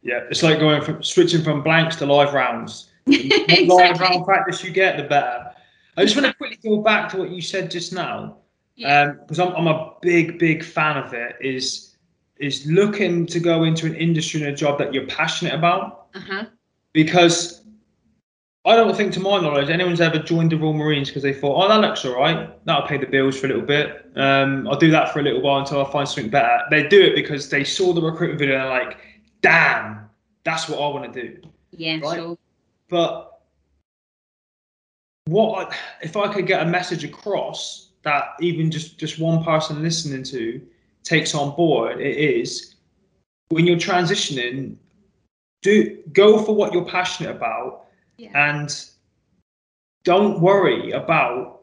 [0.02, 0.22] yeah.
[0.30, 2.90] It's like going from switching from blanks to live rounds.
[3.08, 3.66] exactly.
[3.66, 5.52] live round practice you get, the better.
[5.98, 8.38] I just want to quickly go back to what you said just now,
[8.76, 9.44] because yeah.
[9.44, 11.36] um, I'm, I'm a big, big fan of it.
[11.42, 11.89] Is
[12.40, 16.08] is looking to go into an industry and a job that you're passionate about.
[16.16, 16.46] Uh-huh.
[16.94, 17.64] Because
[18.66, 21.64] I don't think, to my knowledge, anyone's ever joined the Royal Marines because they thought,
[21.64, 22.66] oh, that looks all right.
[22.66, 24.10] That'll pay the bills for a little bit.
[24.16, 26.60] Um, I'll do that for a little while until I find something better.
[26.70, 28.98] They do it because they saw the recruitment video and they're like,
[29.42, 30.10] damn,
[30.44, 31.42] that's what I want to do.
[31.72, 32.18] Yeah, right?
[32.18, 32.38] sure.
[32.90, 33.42] But
[35.26, 40.24] what if I could get a message across that even just just one person listening
[40.24, 40.62] to
[41.10, 42.00] takes on board?
[42.00, 42.76] It is
[43.50, 44.76] when you're transitioning,
[45.62, 48.30] do go for what you're passionate about yeah.
[48.34, 48.86] and
[50.04, 51.62] don't worry about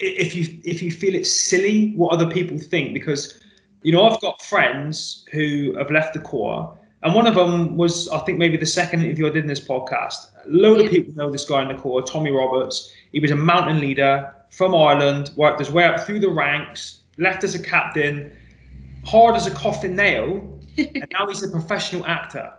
[0.00, 3.40] if you if you feel it's silly what other people think because
[3.82, 8.08] you know I've got friends who have left the Corps and one of them was
[8.08, 10.30] I think maybe the second interview I did in this podcast.
[10.44, 10.86] A load yeah.
[10.86, 12.92] of people know this guy in the Corps, Tommy Roberts.
[13.12, 17.44] He was a mountain leader from Ireland, worked his way up through the ranks, left
[17.44, 18.32] as a captain,
[19.04, 22.52] hard as a coffin nail, and now he's a professional actor.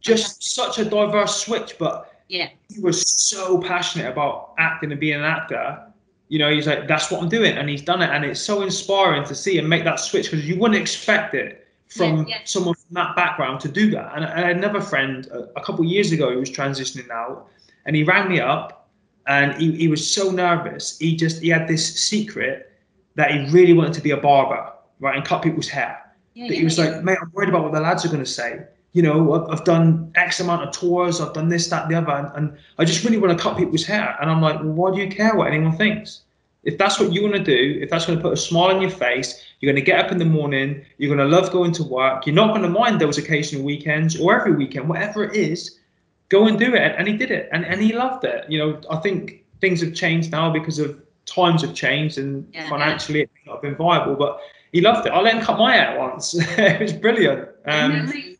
[0.00, 2.48] Just such a diverse switch, but yeah.
[2.68, 5.86] He was so passionate about acting and being an actor.
[6.28, 7.56] You know, he's like, that's what I'm doing.
[7.56, 8.10] And he's done it.
[8.10, 11.66] And it's so inspiring to see him make that switch because you wouldn't expect it
[11.88, 12.38] from yeah, yeah.
[12.44, 14.12] someone from that background to do that.
[14.16, 17.48] And, and I had another friend a, a couple years ago who was transitioning out
[17.84, 18.88] and he rang me up
[19.26, 20.98] and he, he was so nervous.
[20.98, 22.72] He just, he had this secret
[23.16, 25.16] that he really wanted to be a barber, right?
[25.16, 26.00] And cut people's hair.
[26.34, 28.30] Yeah, that he was like, mate, I'm worried about what the lads are going to
[28.30, 31.96] say you know, I've, I've, done X amount of tours, I've done this, that, the
[31.96, 34.16] other, and, and, I just really want to cut people's hair.
[34.20, 36.22] And I'm like, well, why do you care what anyone thinks?
[36.62, 38.80] If that's what you want to do, if that's going to put a smile on
[38.80, 41.72] your face, you're going to get up in the morning, you're going to love going
[41.72, 45.34] to work, you're not going to mind those occasional weekends or every weekend, whatever it
[45.34, 45.80] is,
[46.28, 46.94] go and do it.
[46.96, 48.48] And he did it, and, and he loved it.
[48.48, 52.68] You know, I think things have changed now because of times have changed and yeah,
[52.68, 53.24] financially yeah.
[53.24, 54.38] it's not been viable, but
[54.74, 55.12] he loved it.
[55.12, 56.34] I let him cut my hair once.
[56.58, 57.48] it was brilliant.
[57.64, 58.36] Um,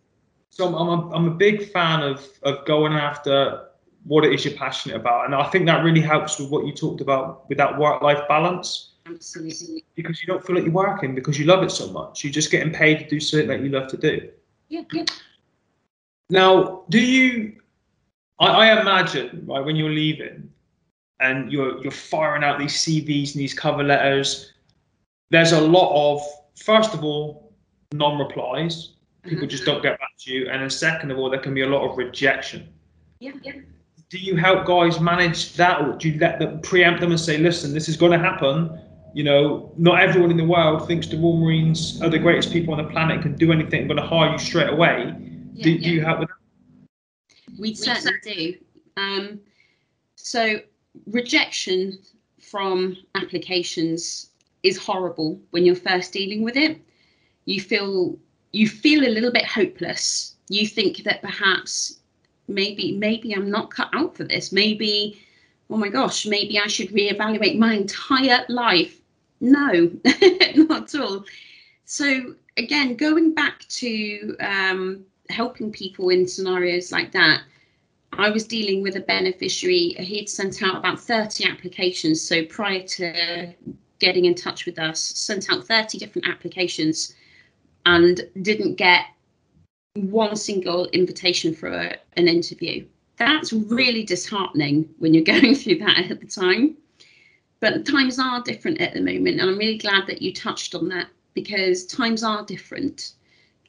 [0.50, 3.68] so I'm, I'm, a, I'm a big fan of, of going after
[4.02, 5.26] what it is you're passionate about.
[5.26, 8.18] And I think that really helps with what you talked about with that work life
[8.28, 8.94] balance.
[9.06, 9.84] Absolutely.
[9.94, 12.24] Because you don't feel like you're working because you love it so much.
[12.24, 14.28] You're just getting paid to do something that you love to do.
[14.68, 15.04] Yeah, yeah.
[16.30, 17.60] Now, do you,
[18.40, 20.50] I, I imagine, right, when you're leaving
[21.20, 24.53] and you're, you're firing out these CVs and these cover letters,
[25.34, 26.22] there's a lot of,
[26.56, 27.52] first of all,
[27.92, 28.94] non replies
[29.24, 29.48] people mm-hmm.
[29.48, 30.48] just don't get back to you.
[30.50, 32.68] And then second of all, there can be a lot of rejection.
[33.20, 33.52] Yeah, yeah.
[34.10, 37.38] Do you help guys manage that, or do you let them preempt them and say,
[37.38, 38.78] "Listen, this is going to happen"?
[39.14, 42.74] You know, not everyone in the world thinks the Royal Marines are the greatest people
[42.74, 45.14] on the planet, can do anything, I'm going to hire you straight away.
[45.54, 45.88] Yeah, do, yeah.
[45.88, 47.60] do, you help with that?
[47.60, 48.54] We certainly do.
[48.96, 49.40] Um,
[50.16, 50.60] so
[51.06, 51.98] rejection
[52.40, 54.30] from applications
[54.64, 56.80] is horrible when you're first dealing with it.
[57.44, 58.18] You feel
[58.50, 60.34] you feel a little bit hopeless.
[60.48, 62.00] You think that perhaps
[62.48, 64.50] maybe maybe I'm not cut out for this.
[64.50, 65.20] Maybe
[65.70, 69.00] oh my gosh, maybe I should reevaluate my entire life.
[69.40, 69.90] No,
[70.56, 71.24] not at all.
[71.84, 77.42] So again, going back to um, helping people in scenarios like that,
[78.12, 79.94] I was dealing with a beneficiary.
[79.98, 82.22] He'd sent out about 30 applications.
[82.22, 83.52] So prior to
[83.98, 87.14] getting in touch with us, sent out 30 different applications
[87.86, 89.06] and didn't get
[89.94, 92.84] one single invitation for a, an interview.
[93.16, 96.76] That's really disheartening when you're going through that at the time.
[97.60, 100.88] but times are different at the moment, and I'm really glad that you touched on
[100.88, 103.14] that because times are different.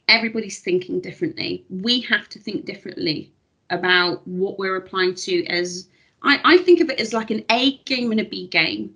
[0.08, 1.66] Everybody's thinking differently.
[1.70, 3.32] We have to think differently
[3.70, 5.88] about what we're applying to as
[6.22, 8.96] I, I think of it as like an A game and a B game.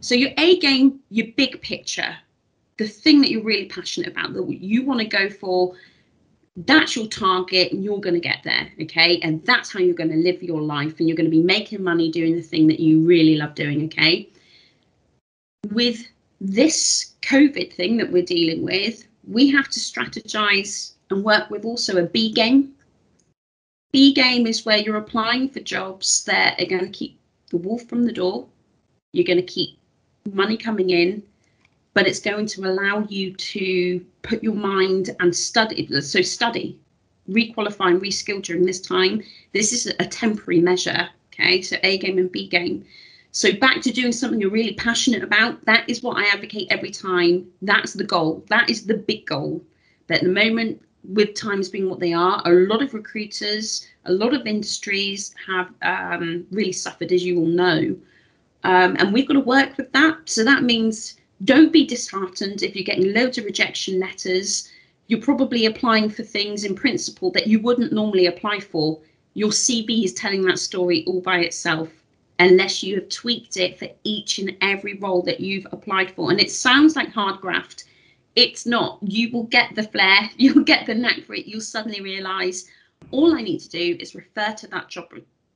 [0.00, 2.16] So your A game, your big picture,
[2.78, 5.74] the thing that you're really passionate about, that you want to go for,
[6.56, 8.70] that's your target and you're going to get there.
[8.82, 9.20] Okay.
[9.20, 11.82] And that's how you're going to live your life and you're going to be making
[11.82, 13.84] money doing the thing that you really love doing.
[13.84, 14.28] Okay.
[15.70, 16.06] With
[16.40, 21.96] this COVID thing that we're dealing with, we have to strategize and work with also
[21.96, 22.72] a B game.
[23.92, 27.18] B game is where you're applying for jobs that are going to keep
[27.50, 28.46] the wolf from the door.
[29.12, 29.77] You're going to keep
[30.34, 31.22] money coming in,
[31.94, 35.88] but it's going to allow you to put your mind and study.
[36.00, 36.78] So, study,
[37.28, 39.22] requalify, and reskill during this time.
[39.52, 41.08] This is a temporary measure.
[41.32, 42.84] Okay, so A game and B game.
[43.30, 45.64] So, back to doing something you're really passionate about.
[45.64, 47.46] That is what I advocate every time.
[47.62, 48.44] That's the goal.
[48.48, 49.62] That is the big goal.
[50.06, 54.12] But at the moment, with times being what they are, a lot of recruiters, a
[54.12, 57.96] lot of industries have um, really suffered, as you all know.
[58.64, 60.18] Um, and we've got to work with that.
[60.26, 64.70] So that means don't be disheartened if you're getting loads of rejection letters.
[65.06, 69.00] You're probably applying for things in principle that you wouldn't normally apply for.
[69.34, 71.88] Your CV is telling that story all by itself,
[72.40, 76.30] unless you have tweaked it for each and every role that you've applied for.
[76.30, 77.84] And it sounds like hard graft
[78.38, 79.00] it's not.
[79.02, 81.46] You will get the flair, you'll get the knack for it.
[81.46, 82.68] You'll suddenly realize
[83.10, 85.06] all I need to do is refer to that job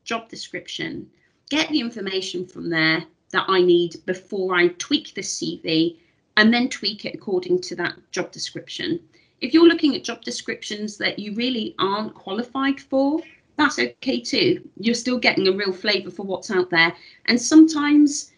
[0.05, 1.09] job description,
[1.53, 5.98] get the information from there that I need before I tweak the CV,
[6.38, 8.98] and then tweak it according to that job description.
[9.42, 13.20] If you're looking at job descriptions that you really aren't qualified for,
[13.59, 14.66] that's okay too.
[14.78, 16.96] You're still getting a real flavour for what's out there.
[17.26, 18.32] And sometimes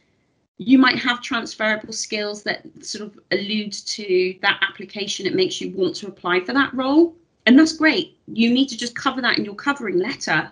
[0.59, 5.25] you might have transferable skills that sort of allude to that application.
[5.27, 7.15] It makes you want to apply for that role.
[7.47, 8.19] And that's great.
[8.27, 10.51] You need to just cover that in your covering letter.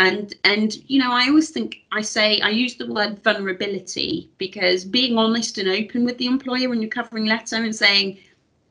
[0.00, 4.82] And and you know, I always think I say I use the word vulnerability because
[4.82, 8.18] being honest and open with the employer in your covering letter and saying,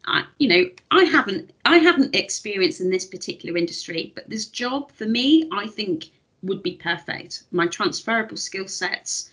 [0.06, 4.92] I, you know, I haven't I haven't experienced in this particular industry, but this job
[4.92, 6.10] for me, I think
[6.42, 7.44] would be perfect.
[7.52, 9.30] My transferable skill sets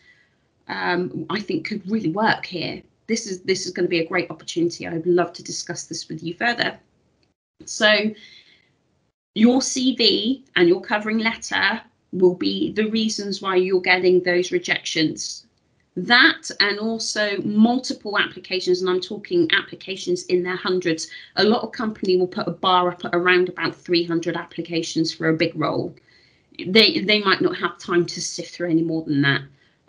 [0.69, 2.83] um, I think could really work here.
[3.07, 4.87] This is this is going to be a great opportunity.
[4.87, 6.79] I'd love to discuss this with you further.
[7.65, 8.11] So
[9.37, 11.83] your CV and your covering letter
[12.13, 15.45] will be the reasons why you're getting those rejections.
[15.95, 21.09] That and also multiple applications, and I'm talking applications in their hundreds.
[21.37, 25.29] A lot of company will put a bar up at around about 300 applications for
[25.29, 25.95] a big role.
[26.67, 29.43] They they might not have time to sift through any more than that.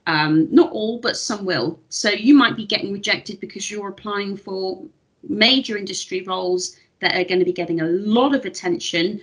[0.08, 1.80] Um, not all, but some will.
[1.88, 4.84] So you might be getting rejected because you're applying for
[5.24, 9.22] major industry roles that are going to be getting a lot of attention.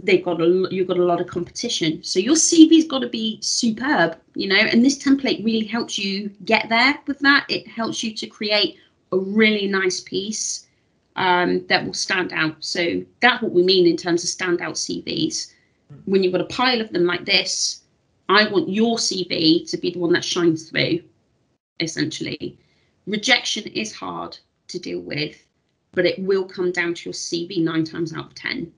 [0.00, 2.02] They've got a you've got a lot of competition.
[2.04, 4.56] So your CV's got to be superb, you know.
[4.56, 7.46] And this template really helps you get there with that.
[7.48, 8.76] It helps you to create
[9.12, 10.66] a really nice piece
[11.16, 12.56] um, that will stand out.
[12.60, 15.52] So that's what we mean in terms of standout CVs.
[16.04, 17.82] When you've got a pile of them like this,
[18.28, 21.00] I want your CV to be the one that shines through,
[21.80, 22.58] essentially.
[23.06, 24.38] Rejection is hard
[24.68, 25.44] to deal with,
[25.92, 28.70] but it will come down to your CV nine times out of 10.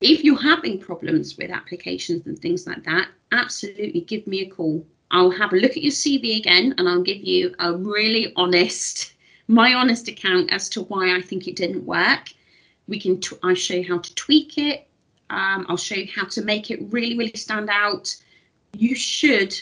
[0.00, 4.86] If you're having problems with applications and things like that, absolutely give me a call.
[5.10, 9.14] I'll have a look at your CV again and I'll give you a really honest,
[9.48, 12.32] my honest account as to why I think it didn't work.
[12.88, 14.86] We can, t- I'll show you how to tweak it.
[15.28, 18.16] Um, I'll show you how to make it really, really stand out
[18.76, 19.60] you should,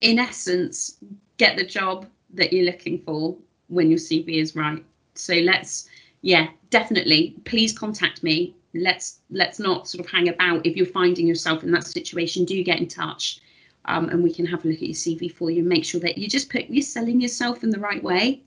[0.00, 0.96] in essence,
[1.36, 3.36] get the job that you're looking for
[3.68, 4.84] when your CV is right.
[5.14, 5.88] So let's,
[6.22, 7.36] yeah, definitely.
[7.44, 8.54] Please contact me.
[8.76, 10.66] Let's let's not sort of hang about.
[10.66, 13.40] If you're finding yourself in that situation, do get in touch,
[13.86, 16.00] um, and we can have a look at your CV for you and make sure
[16.00, 18.42] that you just put you're selling yourself in the right way.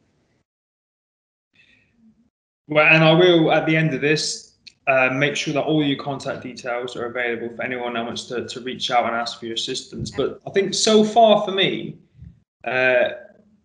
[2.67, 4.49] Well, and I will at the end of this
[4.87, 8.47] uh, make sure that all your contact details are available for anyone that wants to,
[8.47, 10.11] to reach out and ask for your assistance.
[10.11, 11.97] But I think so far for me,
[12.63, 13.09] uh,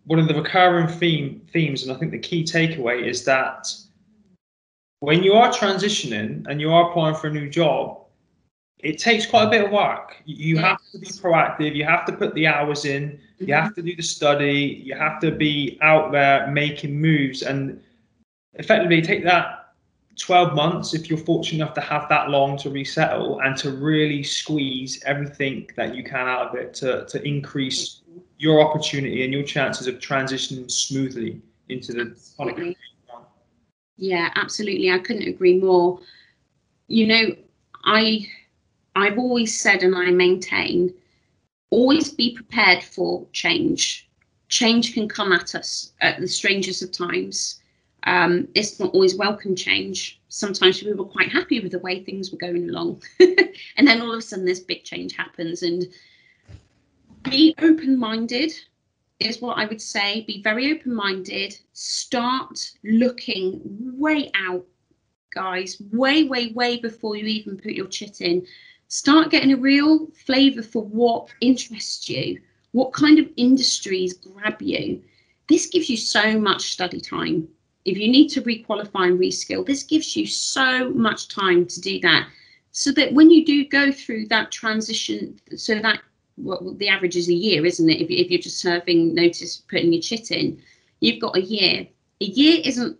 [0.05, 3.71] one of the recurring theme, themes, and I think the key takeaway is that
[4.99, 8.01] when you are transitioning and you are applying for a new job,
[8.79, 10.15] it takes quite a bit of work.
[10.25, 11.75] You have to be proactive.
[11.75, 13.19] You have to put the hours in.
[13.37, 13.53] You mm-hmm.
[13.53, 14.81] have to do the study.
[14.83, 17.81] You have to be out there making moves and
[18.53, 19.65] effectively take that
[20.17, 24.23] 12 months, if you're fortunate enough to have that long to resettle and to really
[24.23, 28.19] squeeze everything that you can out of it to, to increase mm-hmm.
[28.37, 32.77] your opportunity and your chances of transitioning smoothly into the absolutely.
[33.97, 34.91] Yeah, absolutely.
[34.91, 35.99] I couldn't agree more.
[36.87, 37.35] You know,
[37.85, 38.27] I
[38.95, 40.93] I've always said and I maintain
[41.69, 44.07] always be prepared for change.
[44.49, 47.61] Change can come at us at the strangest of times.
[48.03, 50.21] Um, it's not always welcome change.
[50.29, 53.01] Sometimes we were quite happy with the way things were going along.
[53.19, 55.85] and then all of a sudden this big change happens and
[57.23, 58.53] be open-minded
[59.19, 60.21] is what I would say.
[60.27, 61.57] Be very open-minded.
[61.73, 63.61] Start looking
[63.97, 64.65] way out,
[65.33, 68.45] guys, way, way, way before you even put your chit in.
[68.87, 72.39] Start getting a real flavour for what interests you,
[72.71, 75.01] what kind of industries grab you.
[75.47, 77.47] This gives you so much study time.
[77.85, 81.99] If you need to requalify and reskill, this gives you so much time to do
[82.01, 82.27] that.
[82.71, 86.01] So that when you do go through that transition, so that
[86.37, 88.01] well, the average is a year, isn't it?
[88.01, 90.61] If, if you're just serving notice, putting your chit in,
[90.99, 91.87] you've got a year.
[92.21, 92.97] A year isn't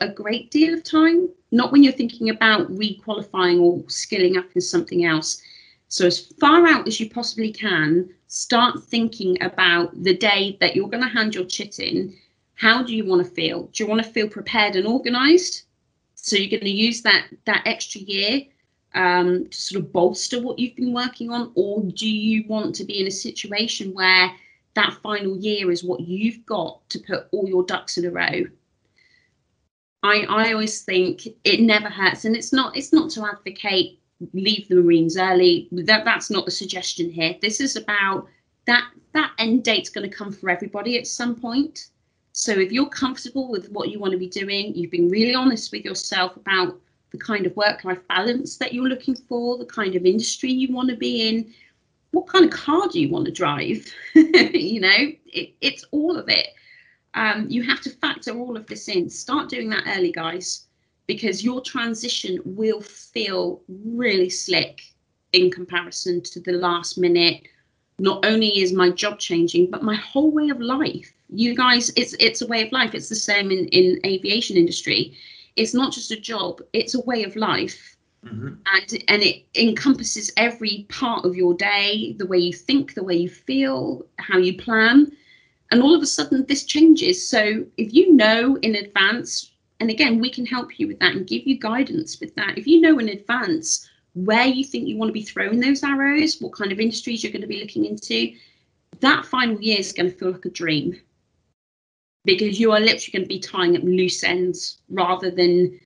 [0.00, 4.60] a great deal of time, not when you're thinking about requalifying or skilling up in
[4.60, 5.42] something else.
[5.88, 10.88] So, as far out as you possibly can, start thinking about the day that you're
[10.88, 12.14] going to hand your chit in.
[12.54, 13.64] How do you want to feel?
[13.72, 15.62] Do you want to feel prepared and organized?
[16.14, 18.42] So, you're going to use that, that extra year
[18.94, 21.52] um, to sort of bolster what you've been working on?
[21.54, 24.30] Or do you want to be in a situation where
[24.74, 28.44] that final year is what you've got to put all your ducks in a row?
[30.02, 34.00] I, I always think it never hurts, and it's not it's not to advocate
[34.32, 35.68] leave the Marines early.
[35.72, 37.36] That that's not the suggestion here.
[37.40, 38.26] This is about
[38.66, 41.88] that that end date's going to come for everybody at some point.
[42.32, 45.72] So if you're comfortable with what you want to be doing, you've been really honest
[45.72, 46.78] with yourself about
[47.10, 50.72] the kind of work life balance that you're looking for, the kind of industry you
[50.72, 51.52] want to be in,
[52.12, 53.86] what kind of car do you want to drive?
[54.14, 56.48] you know, it, it's all of it.
[57.14, 59.10] Um, you have to factor all of this in.
[59.10, 60.66] Start doing that early, guys,
[61.06, 64.82] because your transition will feel really slick
[65.32, 67.42] in comparison to the last minute.
[67.98, 71.12] Not only is my job changing, but my whole way of life.
[71.28, 72.94] You guys, it's it's a way of life.
[72.94, 75.16] It's the same in in aviation industry
[75.60, 77.96] it's not just a job it's a way of life.
[78.22, 78.48] Mm-hmm.
[78.74, 83.16] and and it encompasses every part of your day the way you think the way
[83.16, 85.10] you feel how you plan.
[85.70, 87.26] And all of a sudden this changes.
[87.26, 91.26] So if you know in advance and again we can help you with that and
[91.26, 92.58] give you guidance with that.
[92.58, 96.40] If you know in advance where you think you want to be throwing those arrows
[96.40, 98.32] what kind of industries you're going to be looking into
[99.00, 101.00] that final year is going to feel like a dream
[102.24, 105.78] because you are literally going to be tying up loose ends rather than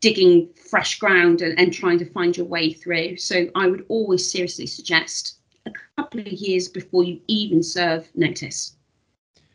[0.00, 3.16] digging fresh ground and, and trying to find your way through.
[3.16, 8.76] So I would always seriously suggest a couple of years before you even serve notice.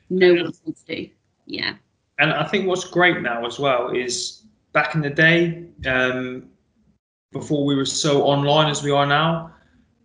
[0.09, 0.95] No one wants to.
[0.95, 1.09] Do.
[1.45, 1.75] Yeah.
[2.17, 6.49] And I think what's great now as well is back in the day, um,
[7.31, 9.51] before we were so online as we are now,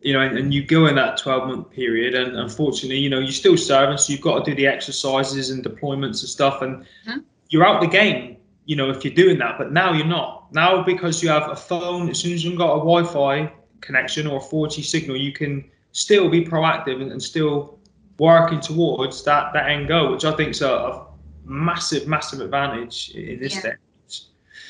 [0.04, 3.18] you know, and, and, you go in that 12 month period, and unfortunately, you know,
[3.18, 6.84] you're still serving, so you've got to do the exercises and deployments and stuff, and
[7.06, 7.20] huh?
[7.48, 8.36] you're out the game,
[8.66, 9.56] you know, if you're doing that.
[9.56, 10.52] But now you're not.
[10.52, 13.50] Now, because you have a phone, as soon as you've got a Wi Fi
[13.80, 17.78] connection or a 4G signal, you can still be proactive and, and still
[18.18, 21.06] working towards that, that end goal, which I think is a, a
[21.46, 23.62] massive, massive advantage in this yeah.
[23.62, 23.74] day.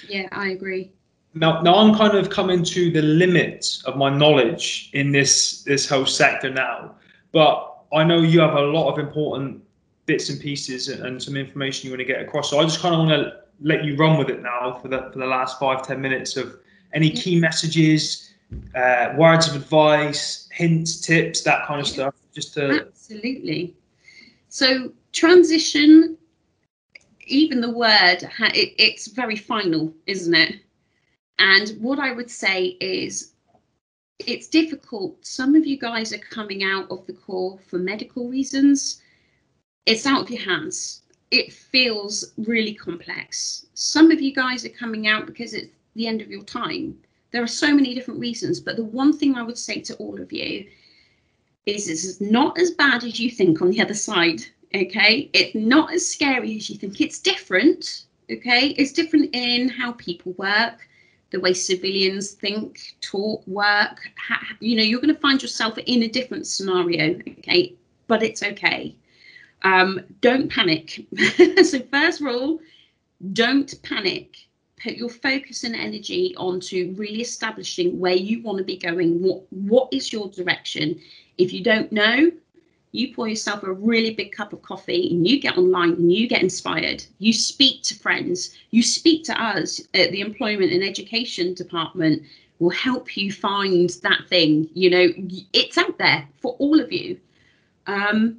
[0.08, 0.92] Yeah, I agree
[1.34, 5.88] now, now I'm kind of coming to the limit of my knowledge in this this
[5.88, 6.94] whole sector now.
[7.32, 9.62] But I know you have a lot of important
[10.06, 12.50] bits and pieces and some information you want to get across.
[12.50, 15.10] So I just kind of want to let you run with it now for the
[15.12, 16.56] for the last five ten minutes of
[16.92, 18.32] any key messages,
[18.76, 22.14] uh, words of advice, hints, tips, that kind of stuff.
[22.32, 23.74] Just to absolutely.
[24.48, 26.16] So transition,
[27.26, 30.60] even the word, it, it's very final, isn't it?
[31.38, 33.32] And what I would say is
[34.18, 35.24] it's difficult.
[35.26, 39.02] Some of you guys are coming out of the Corps for medical reasons.
[39.86, 41.02] It's out of your hands.
[41.30, 43.66] It feels really complex.
[43.74, 46.98] Some of you guys are coming out because it's the end of your time.
[47.32, 50.20] There are so many different reasons, but the one thing I would say to all
[50.20, 50.66] of you
[51.66, 54.42] is it's not as bad as you think on the other side.
[54.74, 57.00] Okay, it's not as scary as you think.
[57.00, 58.04] It's different.
[58.30, 60.88] Okay, it's different in how people work
[61.34, 64.08] the way civilians think, talk, work.
[64.16, 67.74] Ha- you know, you're going to find yourself in a different scenario, okay?
[68.06, 68.94] But it's okay.
[69.62, 71.06] Um, don't panic.
[71.64, 72.60] so, first rule
[73.32, 74.36] don't panic.
[74.82, 79.22] Put your focus and energy onto really establishing where you want to be going.
[79.22, 81.00] What What is your direction?
[81.38, 82.30] If you don't know,
[82.94, 86.28] you pour yourself a really big cup of coffee and you get online and you
[86.28, 87.04] get inspired.
[87.18, 92.22] You speak to friends, you speak to us at the Employment and Education Department
[92.60, 94.70] will help you find that thing.
[94.74, 95.08] You know,
[95.52, 97.18] it's out there for all of you.
[97.88, 98.38] Um,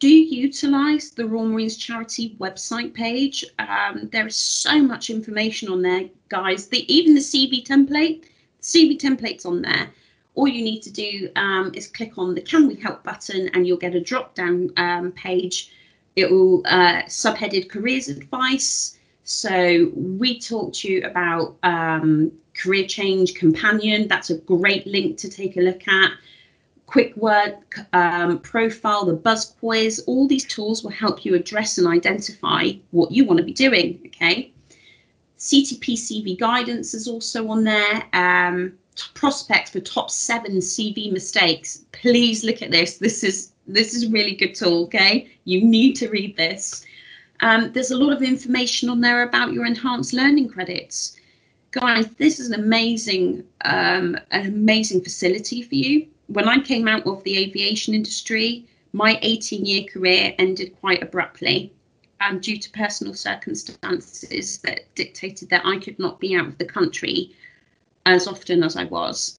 [0.00, 3.44] do utilize the Royal Marines Charity website page.
[3.60, 6.66] Um, there is so much information on there, guys.
[6.66, 8.24] The, even the CV template,
[8.62, 9.92] CV template's on there
[10.40, 13.66] all you need to do um, is click on the Can We Help button and
[13.66, 15.70] you'll get a drop down um, page.
[16.16, 18.98] It will uh, subheaded careers advice.
[19.22, 24.08] So we talked to you about um, career change companion.
[24.08, 26.12] That's a great link to take a look at.
[26.86, 31.86] Quick work um, profile, the buzz quiz, all these tools will help you address and
[31.86, 34.00] identify what you want to be doing.
[34.06, 34.52] Okay.
[35.38, 38.02] CTP CV guidance is also on there.
[38.14, 38.72] Um,
[39.14, 41.84] prospects for top seven CV mistakes.
[41.92, 42.98] Please look at this.
[42.98, 44.84] This is this is really good tool.
[44.84, 46.84] Okay, you need to read this.
[47.40, 51.16] Um, there's a lot of information on there about your enhanced learning credits.
[51.70, 56.06] Guys, this is an amazing, um, an amazing facility for you.
[56.26, 61.72] When I came out of the aviation industry, my 18 year career ended quite abruptly
[62.20, 66.64] um, due to personal circumstances that dictated that I could not be out of the
[66.64, 67.32] country
[68.10, 69.38] as often as I was.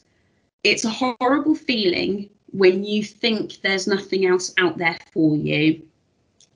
[0.63, 5.82] It's a horrible feeling when you think there's nothing else out there for you.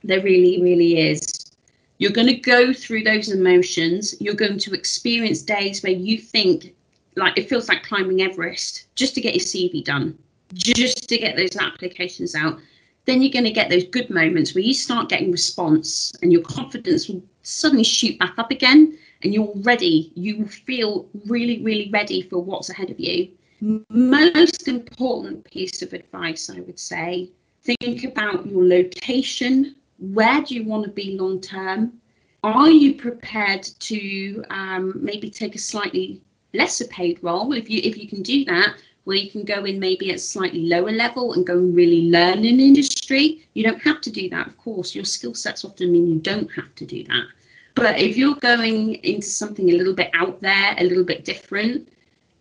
[0.04, 1.52] There really, really is.
[1.98, 4.16] You're going to go through those emotions.
[4.20, 6.74] You're going to experience days where you think
[7.16, 10.18] like it feels like climbing Everest just to get your CV done,
[10.54, 12.60] just to get those applications out.
[13.06, 16.42] Then you're going to get those good moments where you start getting response and your
[16.42, 22.22] confidence will suddenly shoot back up again and you're ready, you feel really, really ready
[22.22, 23.28] for what's ahead of you.
[23.90, 27.32] Most important piece of advice, I would say,
[27.64, 29.76] think about your location.
[29.98, 31.94] Where do you want to be long term?
[32.44, 36.22] Are you prepared to um, maybe take a slightly
[36.54, 38.76] lesser paid role if you if you can do that?
[39.06, 42.44] where you can go in maybe at slightly lower level and go and really learn
[42.44, 43.48] in industry.
[43.54, 44.96] You don't have to do that, of course.
[44.96, 47.28] Your skill sets often mean you don't have to do that.
[47.76, 51.90] But if you're going into something a little bit out there, a little bit different,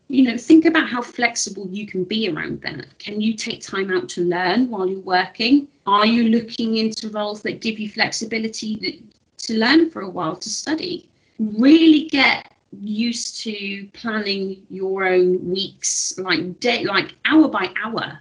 [0.09, 2.99] you know, think about how flexible you can be around that.
[2.99, 5.67] Can you take time out to learn while you're working?
[5.87, 9.03] Are you looking into roles that give you flexibility
[9.39, 11.09] to learn for a while, to study?
[11.39, 18.21] Really get used to planning your own weeks, like day, like hour by hour.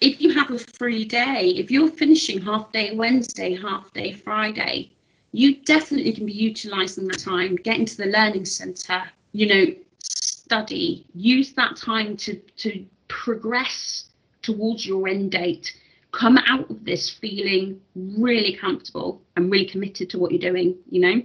[0.00, 4.90] If you have a free day, if you're finishing half day Wednesday, half day Friday,
[5.32, 9.02] you definitely can be utilizing that time, get into the learning center,
[9.32, 9.66] you know,
[10.02, 14.06] study, use that time to, to progress
[14.42, 15.76] towards your end date.
[16.12, 21.00] Come out of this feeling really comfortable and really committed to what you're doing, you
[21.00, 21.22] know.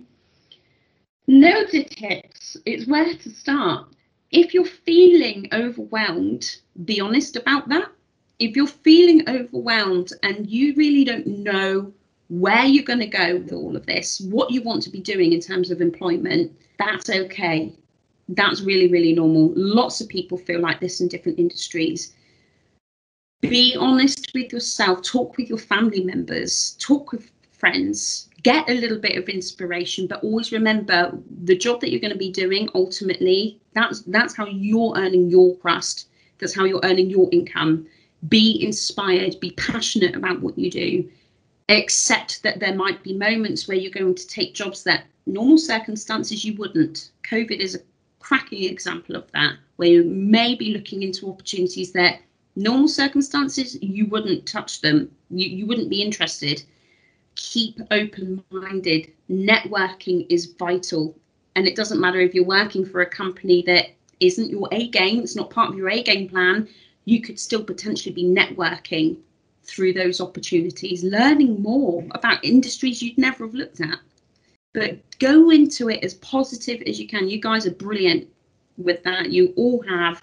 [1.28, 3.88] Note tips, it's where to start.
[4.30, 7.90] If you're feeling overwhelmed, be honest about that.
[8.38, 11.94] If you're feeling overwhelmed and you really don't know
[12.30, 15.34] where you're going to go with all of this, what you want to be doing
[15.34, 17.74] in terms of employment, that's okay.
[18.30, 19.54] That's really, really normal.
[19.56, 22.14] Lots of people feel like this in different industries.
[23.42, 28.98] Be honest with yourself, talk with your family members, talk with friends, get a little
[28.98, 33.60] bit of inspiration, but always remember the job that you're going to be doing ultimately,
[33.74, 36.08] that's that's how you're earning your crust.
[36.40, 37.86] That's how you're earning your income.
[38.28, 41.10] Be inspired, be passionate about what you do
[41.70, 46.46] accept that there might be moments where you're going to take jobs that normal circumstances
[46.46, 47.12] you wouldn't.
[47.24, 47.80] COVID is a
[48.20, 52.20] cracking example of that, where you may be looking into opportunities that
[52.56, 56.64] normal circumstances you wouldn't touch them, you, you wouldn't be interested.
[57.36, 59.12] Keep open minded.
[59.30, 61.18] Networking is vital.
[61.56, 63.88] And it doesn't matter if you're working for a company that
[64.20, 66.68] isn't your A game, it's not part of your A game plan,
[67.06, 69.18] you could still potentially be networking
[69.66, 74.00] through those opportunities, learning more about industries you'd never have looked at.
[74.74, 77.30] But go into it as positive as you can.
[77.30, 78.28] You guys are brilliant
[78.78, 79.32] with that.
[79.32, 80.22] You all have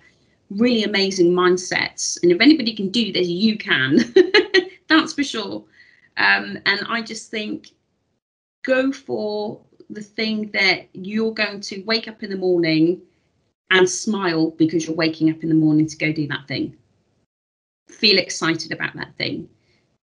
[0.51, 2.22] really amazing mindsets.
[2.22, 4.14] And if anybody can do this, you can.
[4.88, 5.64] That's for sure.
[6.18, 7.70] Um, and I just think
[8.62, 13.01] go for the thing that you're going to wake up in the morning
[13.70, 16.76] and smile because you're waking up in the morning to go do that thing
[17.93, 19.49] feel excited about that thing.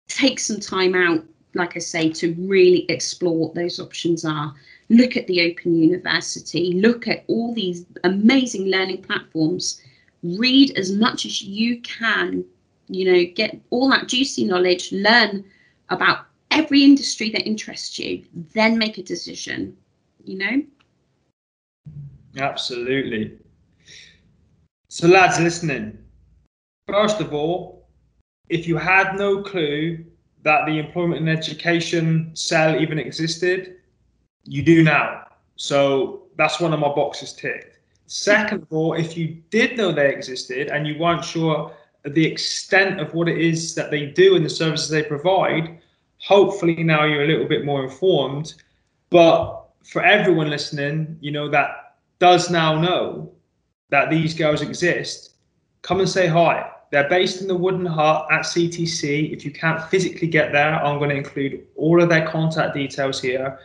[0.08, 1.24] Take some time out,
[1.54, 4.54] like I say, to really explore what those options are.
[4.88, 9.80] Look at the Open University, look at all these amazing learning platforms.
[10.22, 12.44] Read as much as you can
[12.88, 15.44] you know, get all that juicy knowledge, learn
[15.88, 18.24] about every industry that interests you,
[18.54, 19.76] then make a decision,
[20.24, 20.62] you know?
[22.38, 23.38] Absolutely.
[24.88, 25.98] So, lads listening,
[26.86, 27.75] first of all,
[28.48, 30.04] if you had no clue
[30.42, 33.76] that the employment and education cell even existed,
[34.44, 35.26] you do now.
[35.56, 37.78] So, that's one of my boxes ticked.
[38.06, 41.72] Second of all, if you did know they existed and you weren't sure
[42.04, 45.80] the extent of what it is that they do and the services they provide,
[46.18, 48.54] hopefully now you're a little bit more informed.
[49.10, 53.32] But for everyone listening, you know, that does now know
[53.90, 55.34] that these girls exist,
[55.82, 56.70] come and say hi.
[56.96, 59.30] They're based in the Wooden Hut at CTC.
[59.30, 63.20] If you can't physically get there, I'm going to include all of their contact details
[63.20, 63.58] here.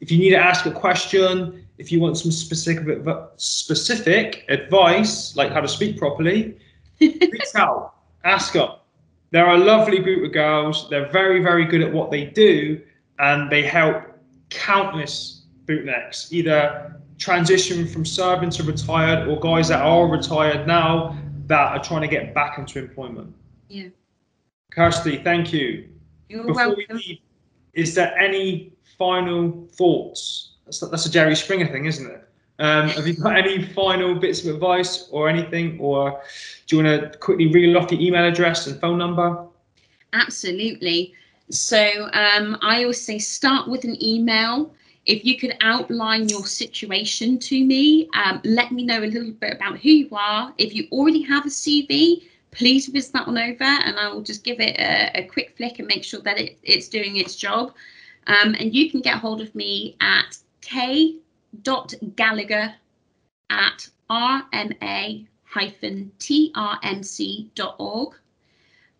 [0.00, 2.78] If you need to ask a question, if you want some specific
[3.36, 6.56] specific advice, like how to speak properly,
[6.98, 7.92] reach out,
[8.24, 8.70] ask them.
[9.32, 10.88] They're a lovely group of girls.
[10.88, 12.80] They're very, very good at what they do,
[13.18, 14.02] and they help
[14.48, 21.18] countless bootnecks either transition from serving to retired or guys that are retired now
[21.52, 23.34] that are trying to get back into employment.
[23.68, 23.88] Yeah.
[24.70, 25.86] Kirsty, thank you.
[26.30, 26.84] You're Before welcome.
[26.88, 27.18] we leave,
[27.74, 30.54] is there any final thoughts?
[30.64, 32.26] That's, that's a Jerry Springer thing, isn't it?
[32.58, 35.78] Um, have you got any final bits of advice or anything?
[35.78, 36.22] Or
[36.66, 39.44] do you want to quickly reel off your email address and phone number?
[40.14, 41.12] Absolutely.
[41.50, 44.72] So um, I always say start with an email.
[45.04, 49.52] If you could outline your situation to me, um, let me know a little bit
[49.52, 50.54] about who you are.
[50.58, 52.22] If you already have a CV,
[52.52, 55.80] please whiz that on over and I will just give it a, a quick flick
[55.80, 57.74] and make sure that it, it's doing its job.
[58.28, 61.24] Um, and you can get hold of me at k.gallagher
[63.50, 65.26] at rma-trmc.org.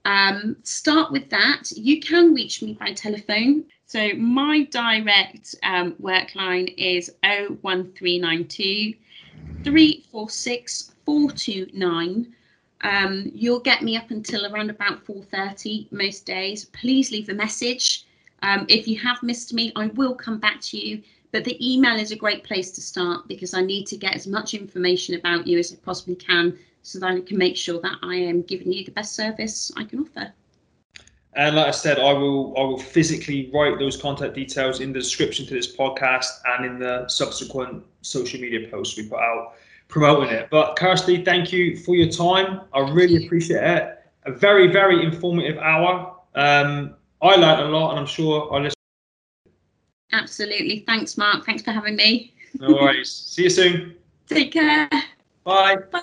[0.05, 1.71] Um, start with that.
[1.71, 3.67] You can reach me by telephone.
[3.93, 8.95] So my direct um, work line is 01392
[9.65, 12.35] 346 429.
[12.81, 16.65] Um, you'll get me up until around about 4.30 most days.
[16.65, 18.07] Please leave a message.
[18.41, 21.03] Um, if you have missed me, I will come back to you.
[21.31, 24.27] But the email is a great place to start because I need to get as
[24.27, 27.99] much information about you as I possibly can so that I can make sure that
[28.03, 30.33] I am giving you the best service I can offer.
[31.35, 34.99] And like I said, I will I will physically write those contact details in the
[34.99, 39.55] description to this podcast and in the subsequent social media posts we put out
[39.89, 40.49] promoting it.
[40.51, 42.63] But Kirsty, thank you for your time.
[42.75, 43.99] I really appreciate it.
[44.25, 46.17] A very, very informative hour.
[46.35, 48.75] Um, I learned a lot, and I'm sure our listeners.
[50.13, 50.85] Absolutely.
[50.87, 51.45] Thanks, Mark.
[51.45, 52.35] Thanks for having me.
[52.61, 53.11] No worries.
[53.11, 53.97] See you soon.
[54.27, 54.89] Take care.
[55.45, 55.77] Bye.
[55.91, 56.03] Bye.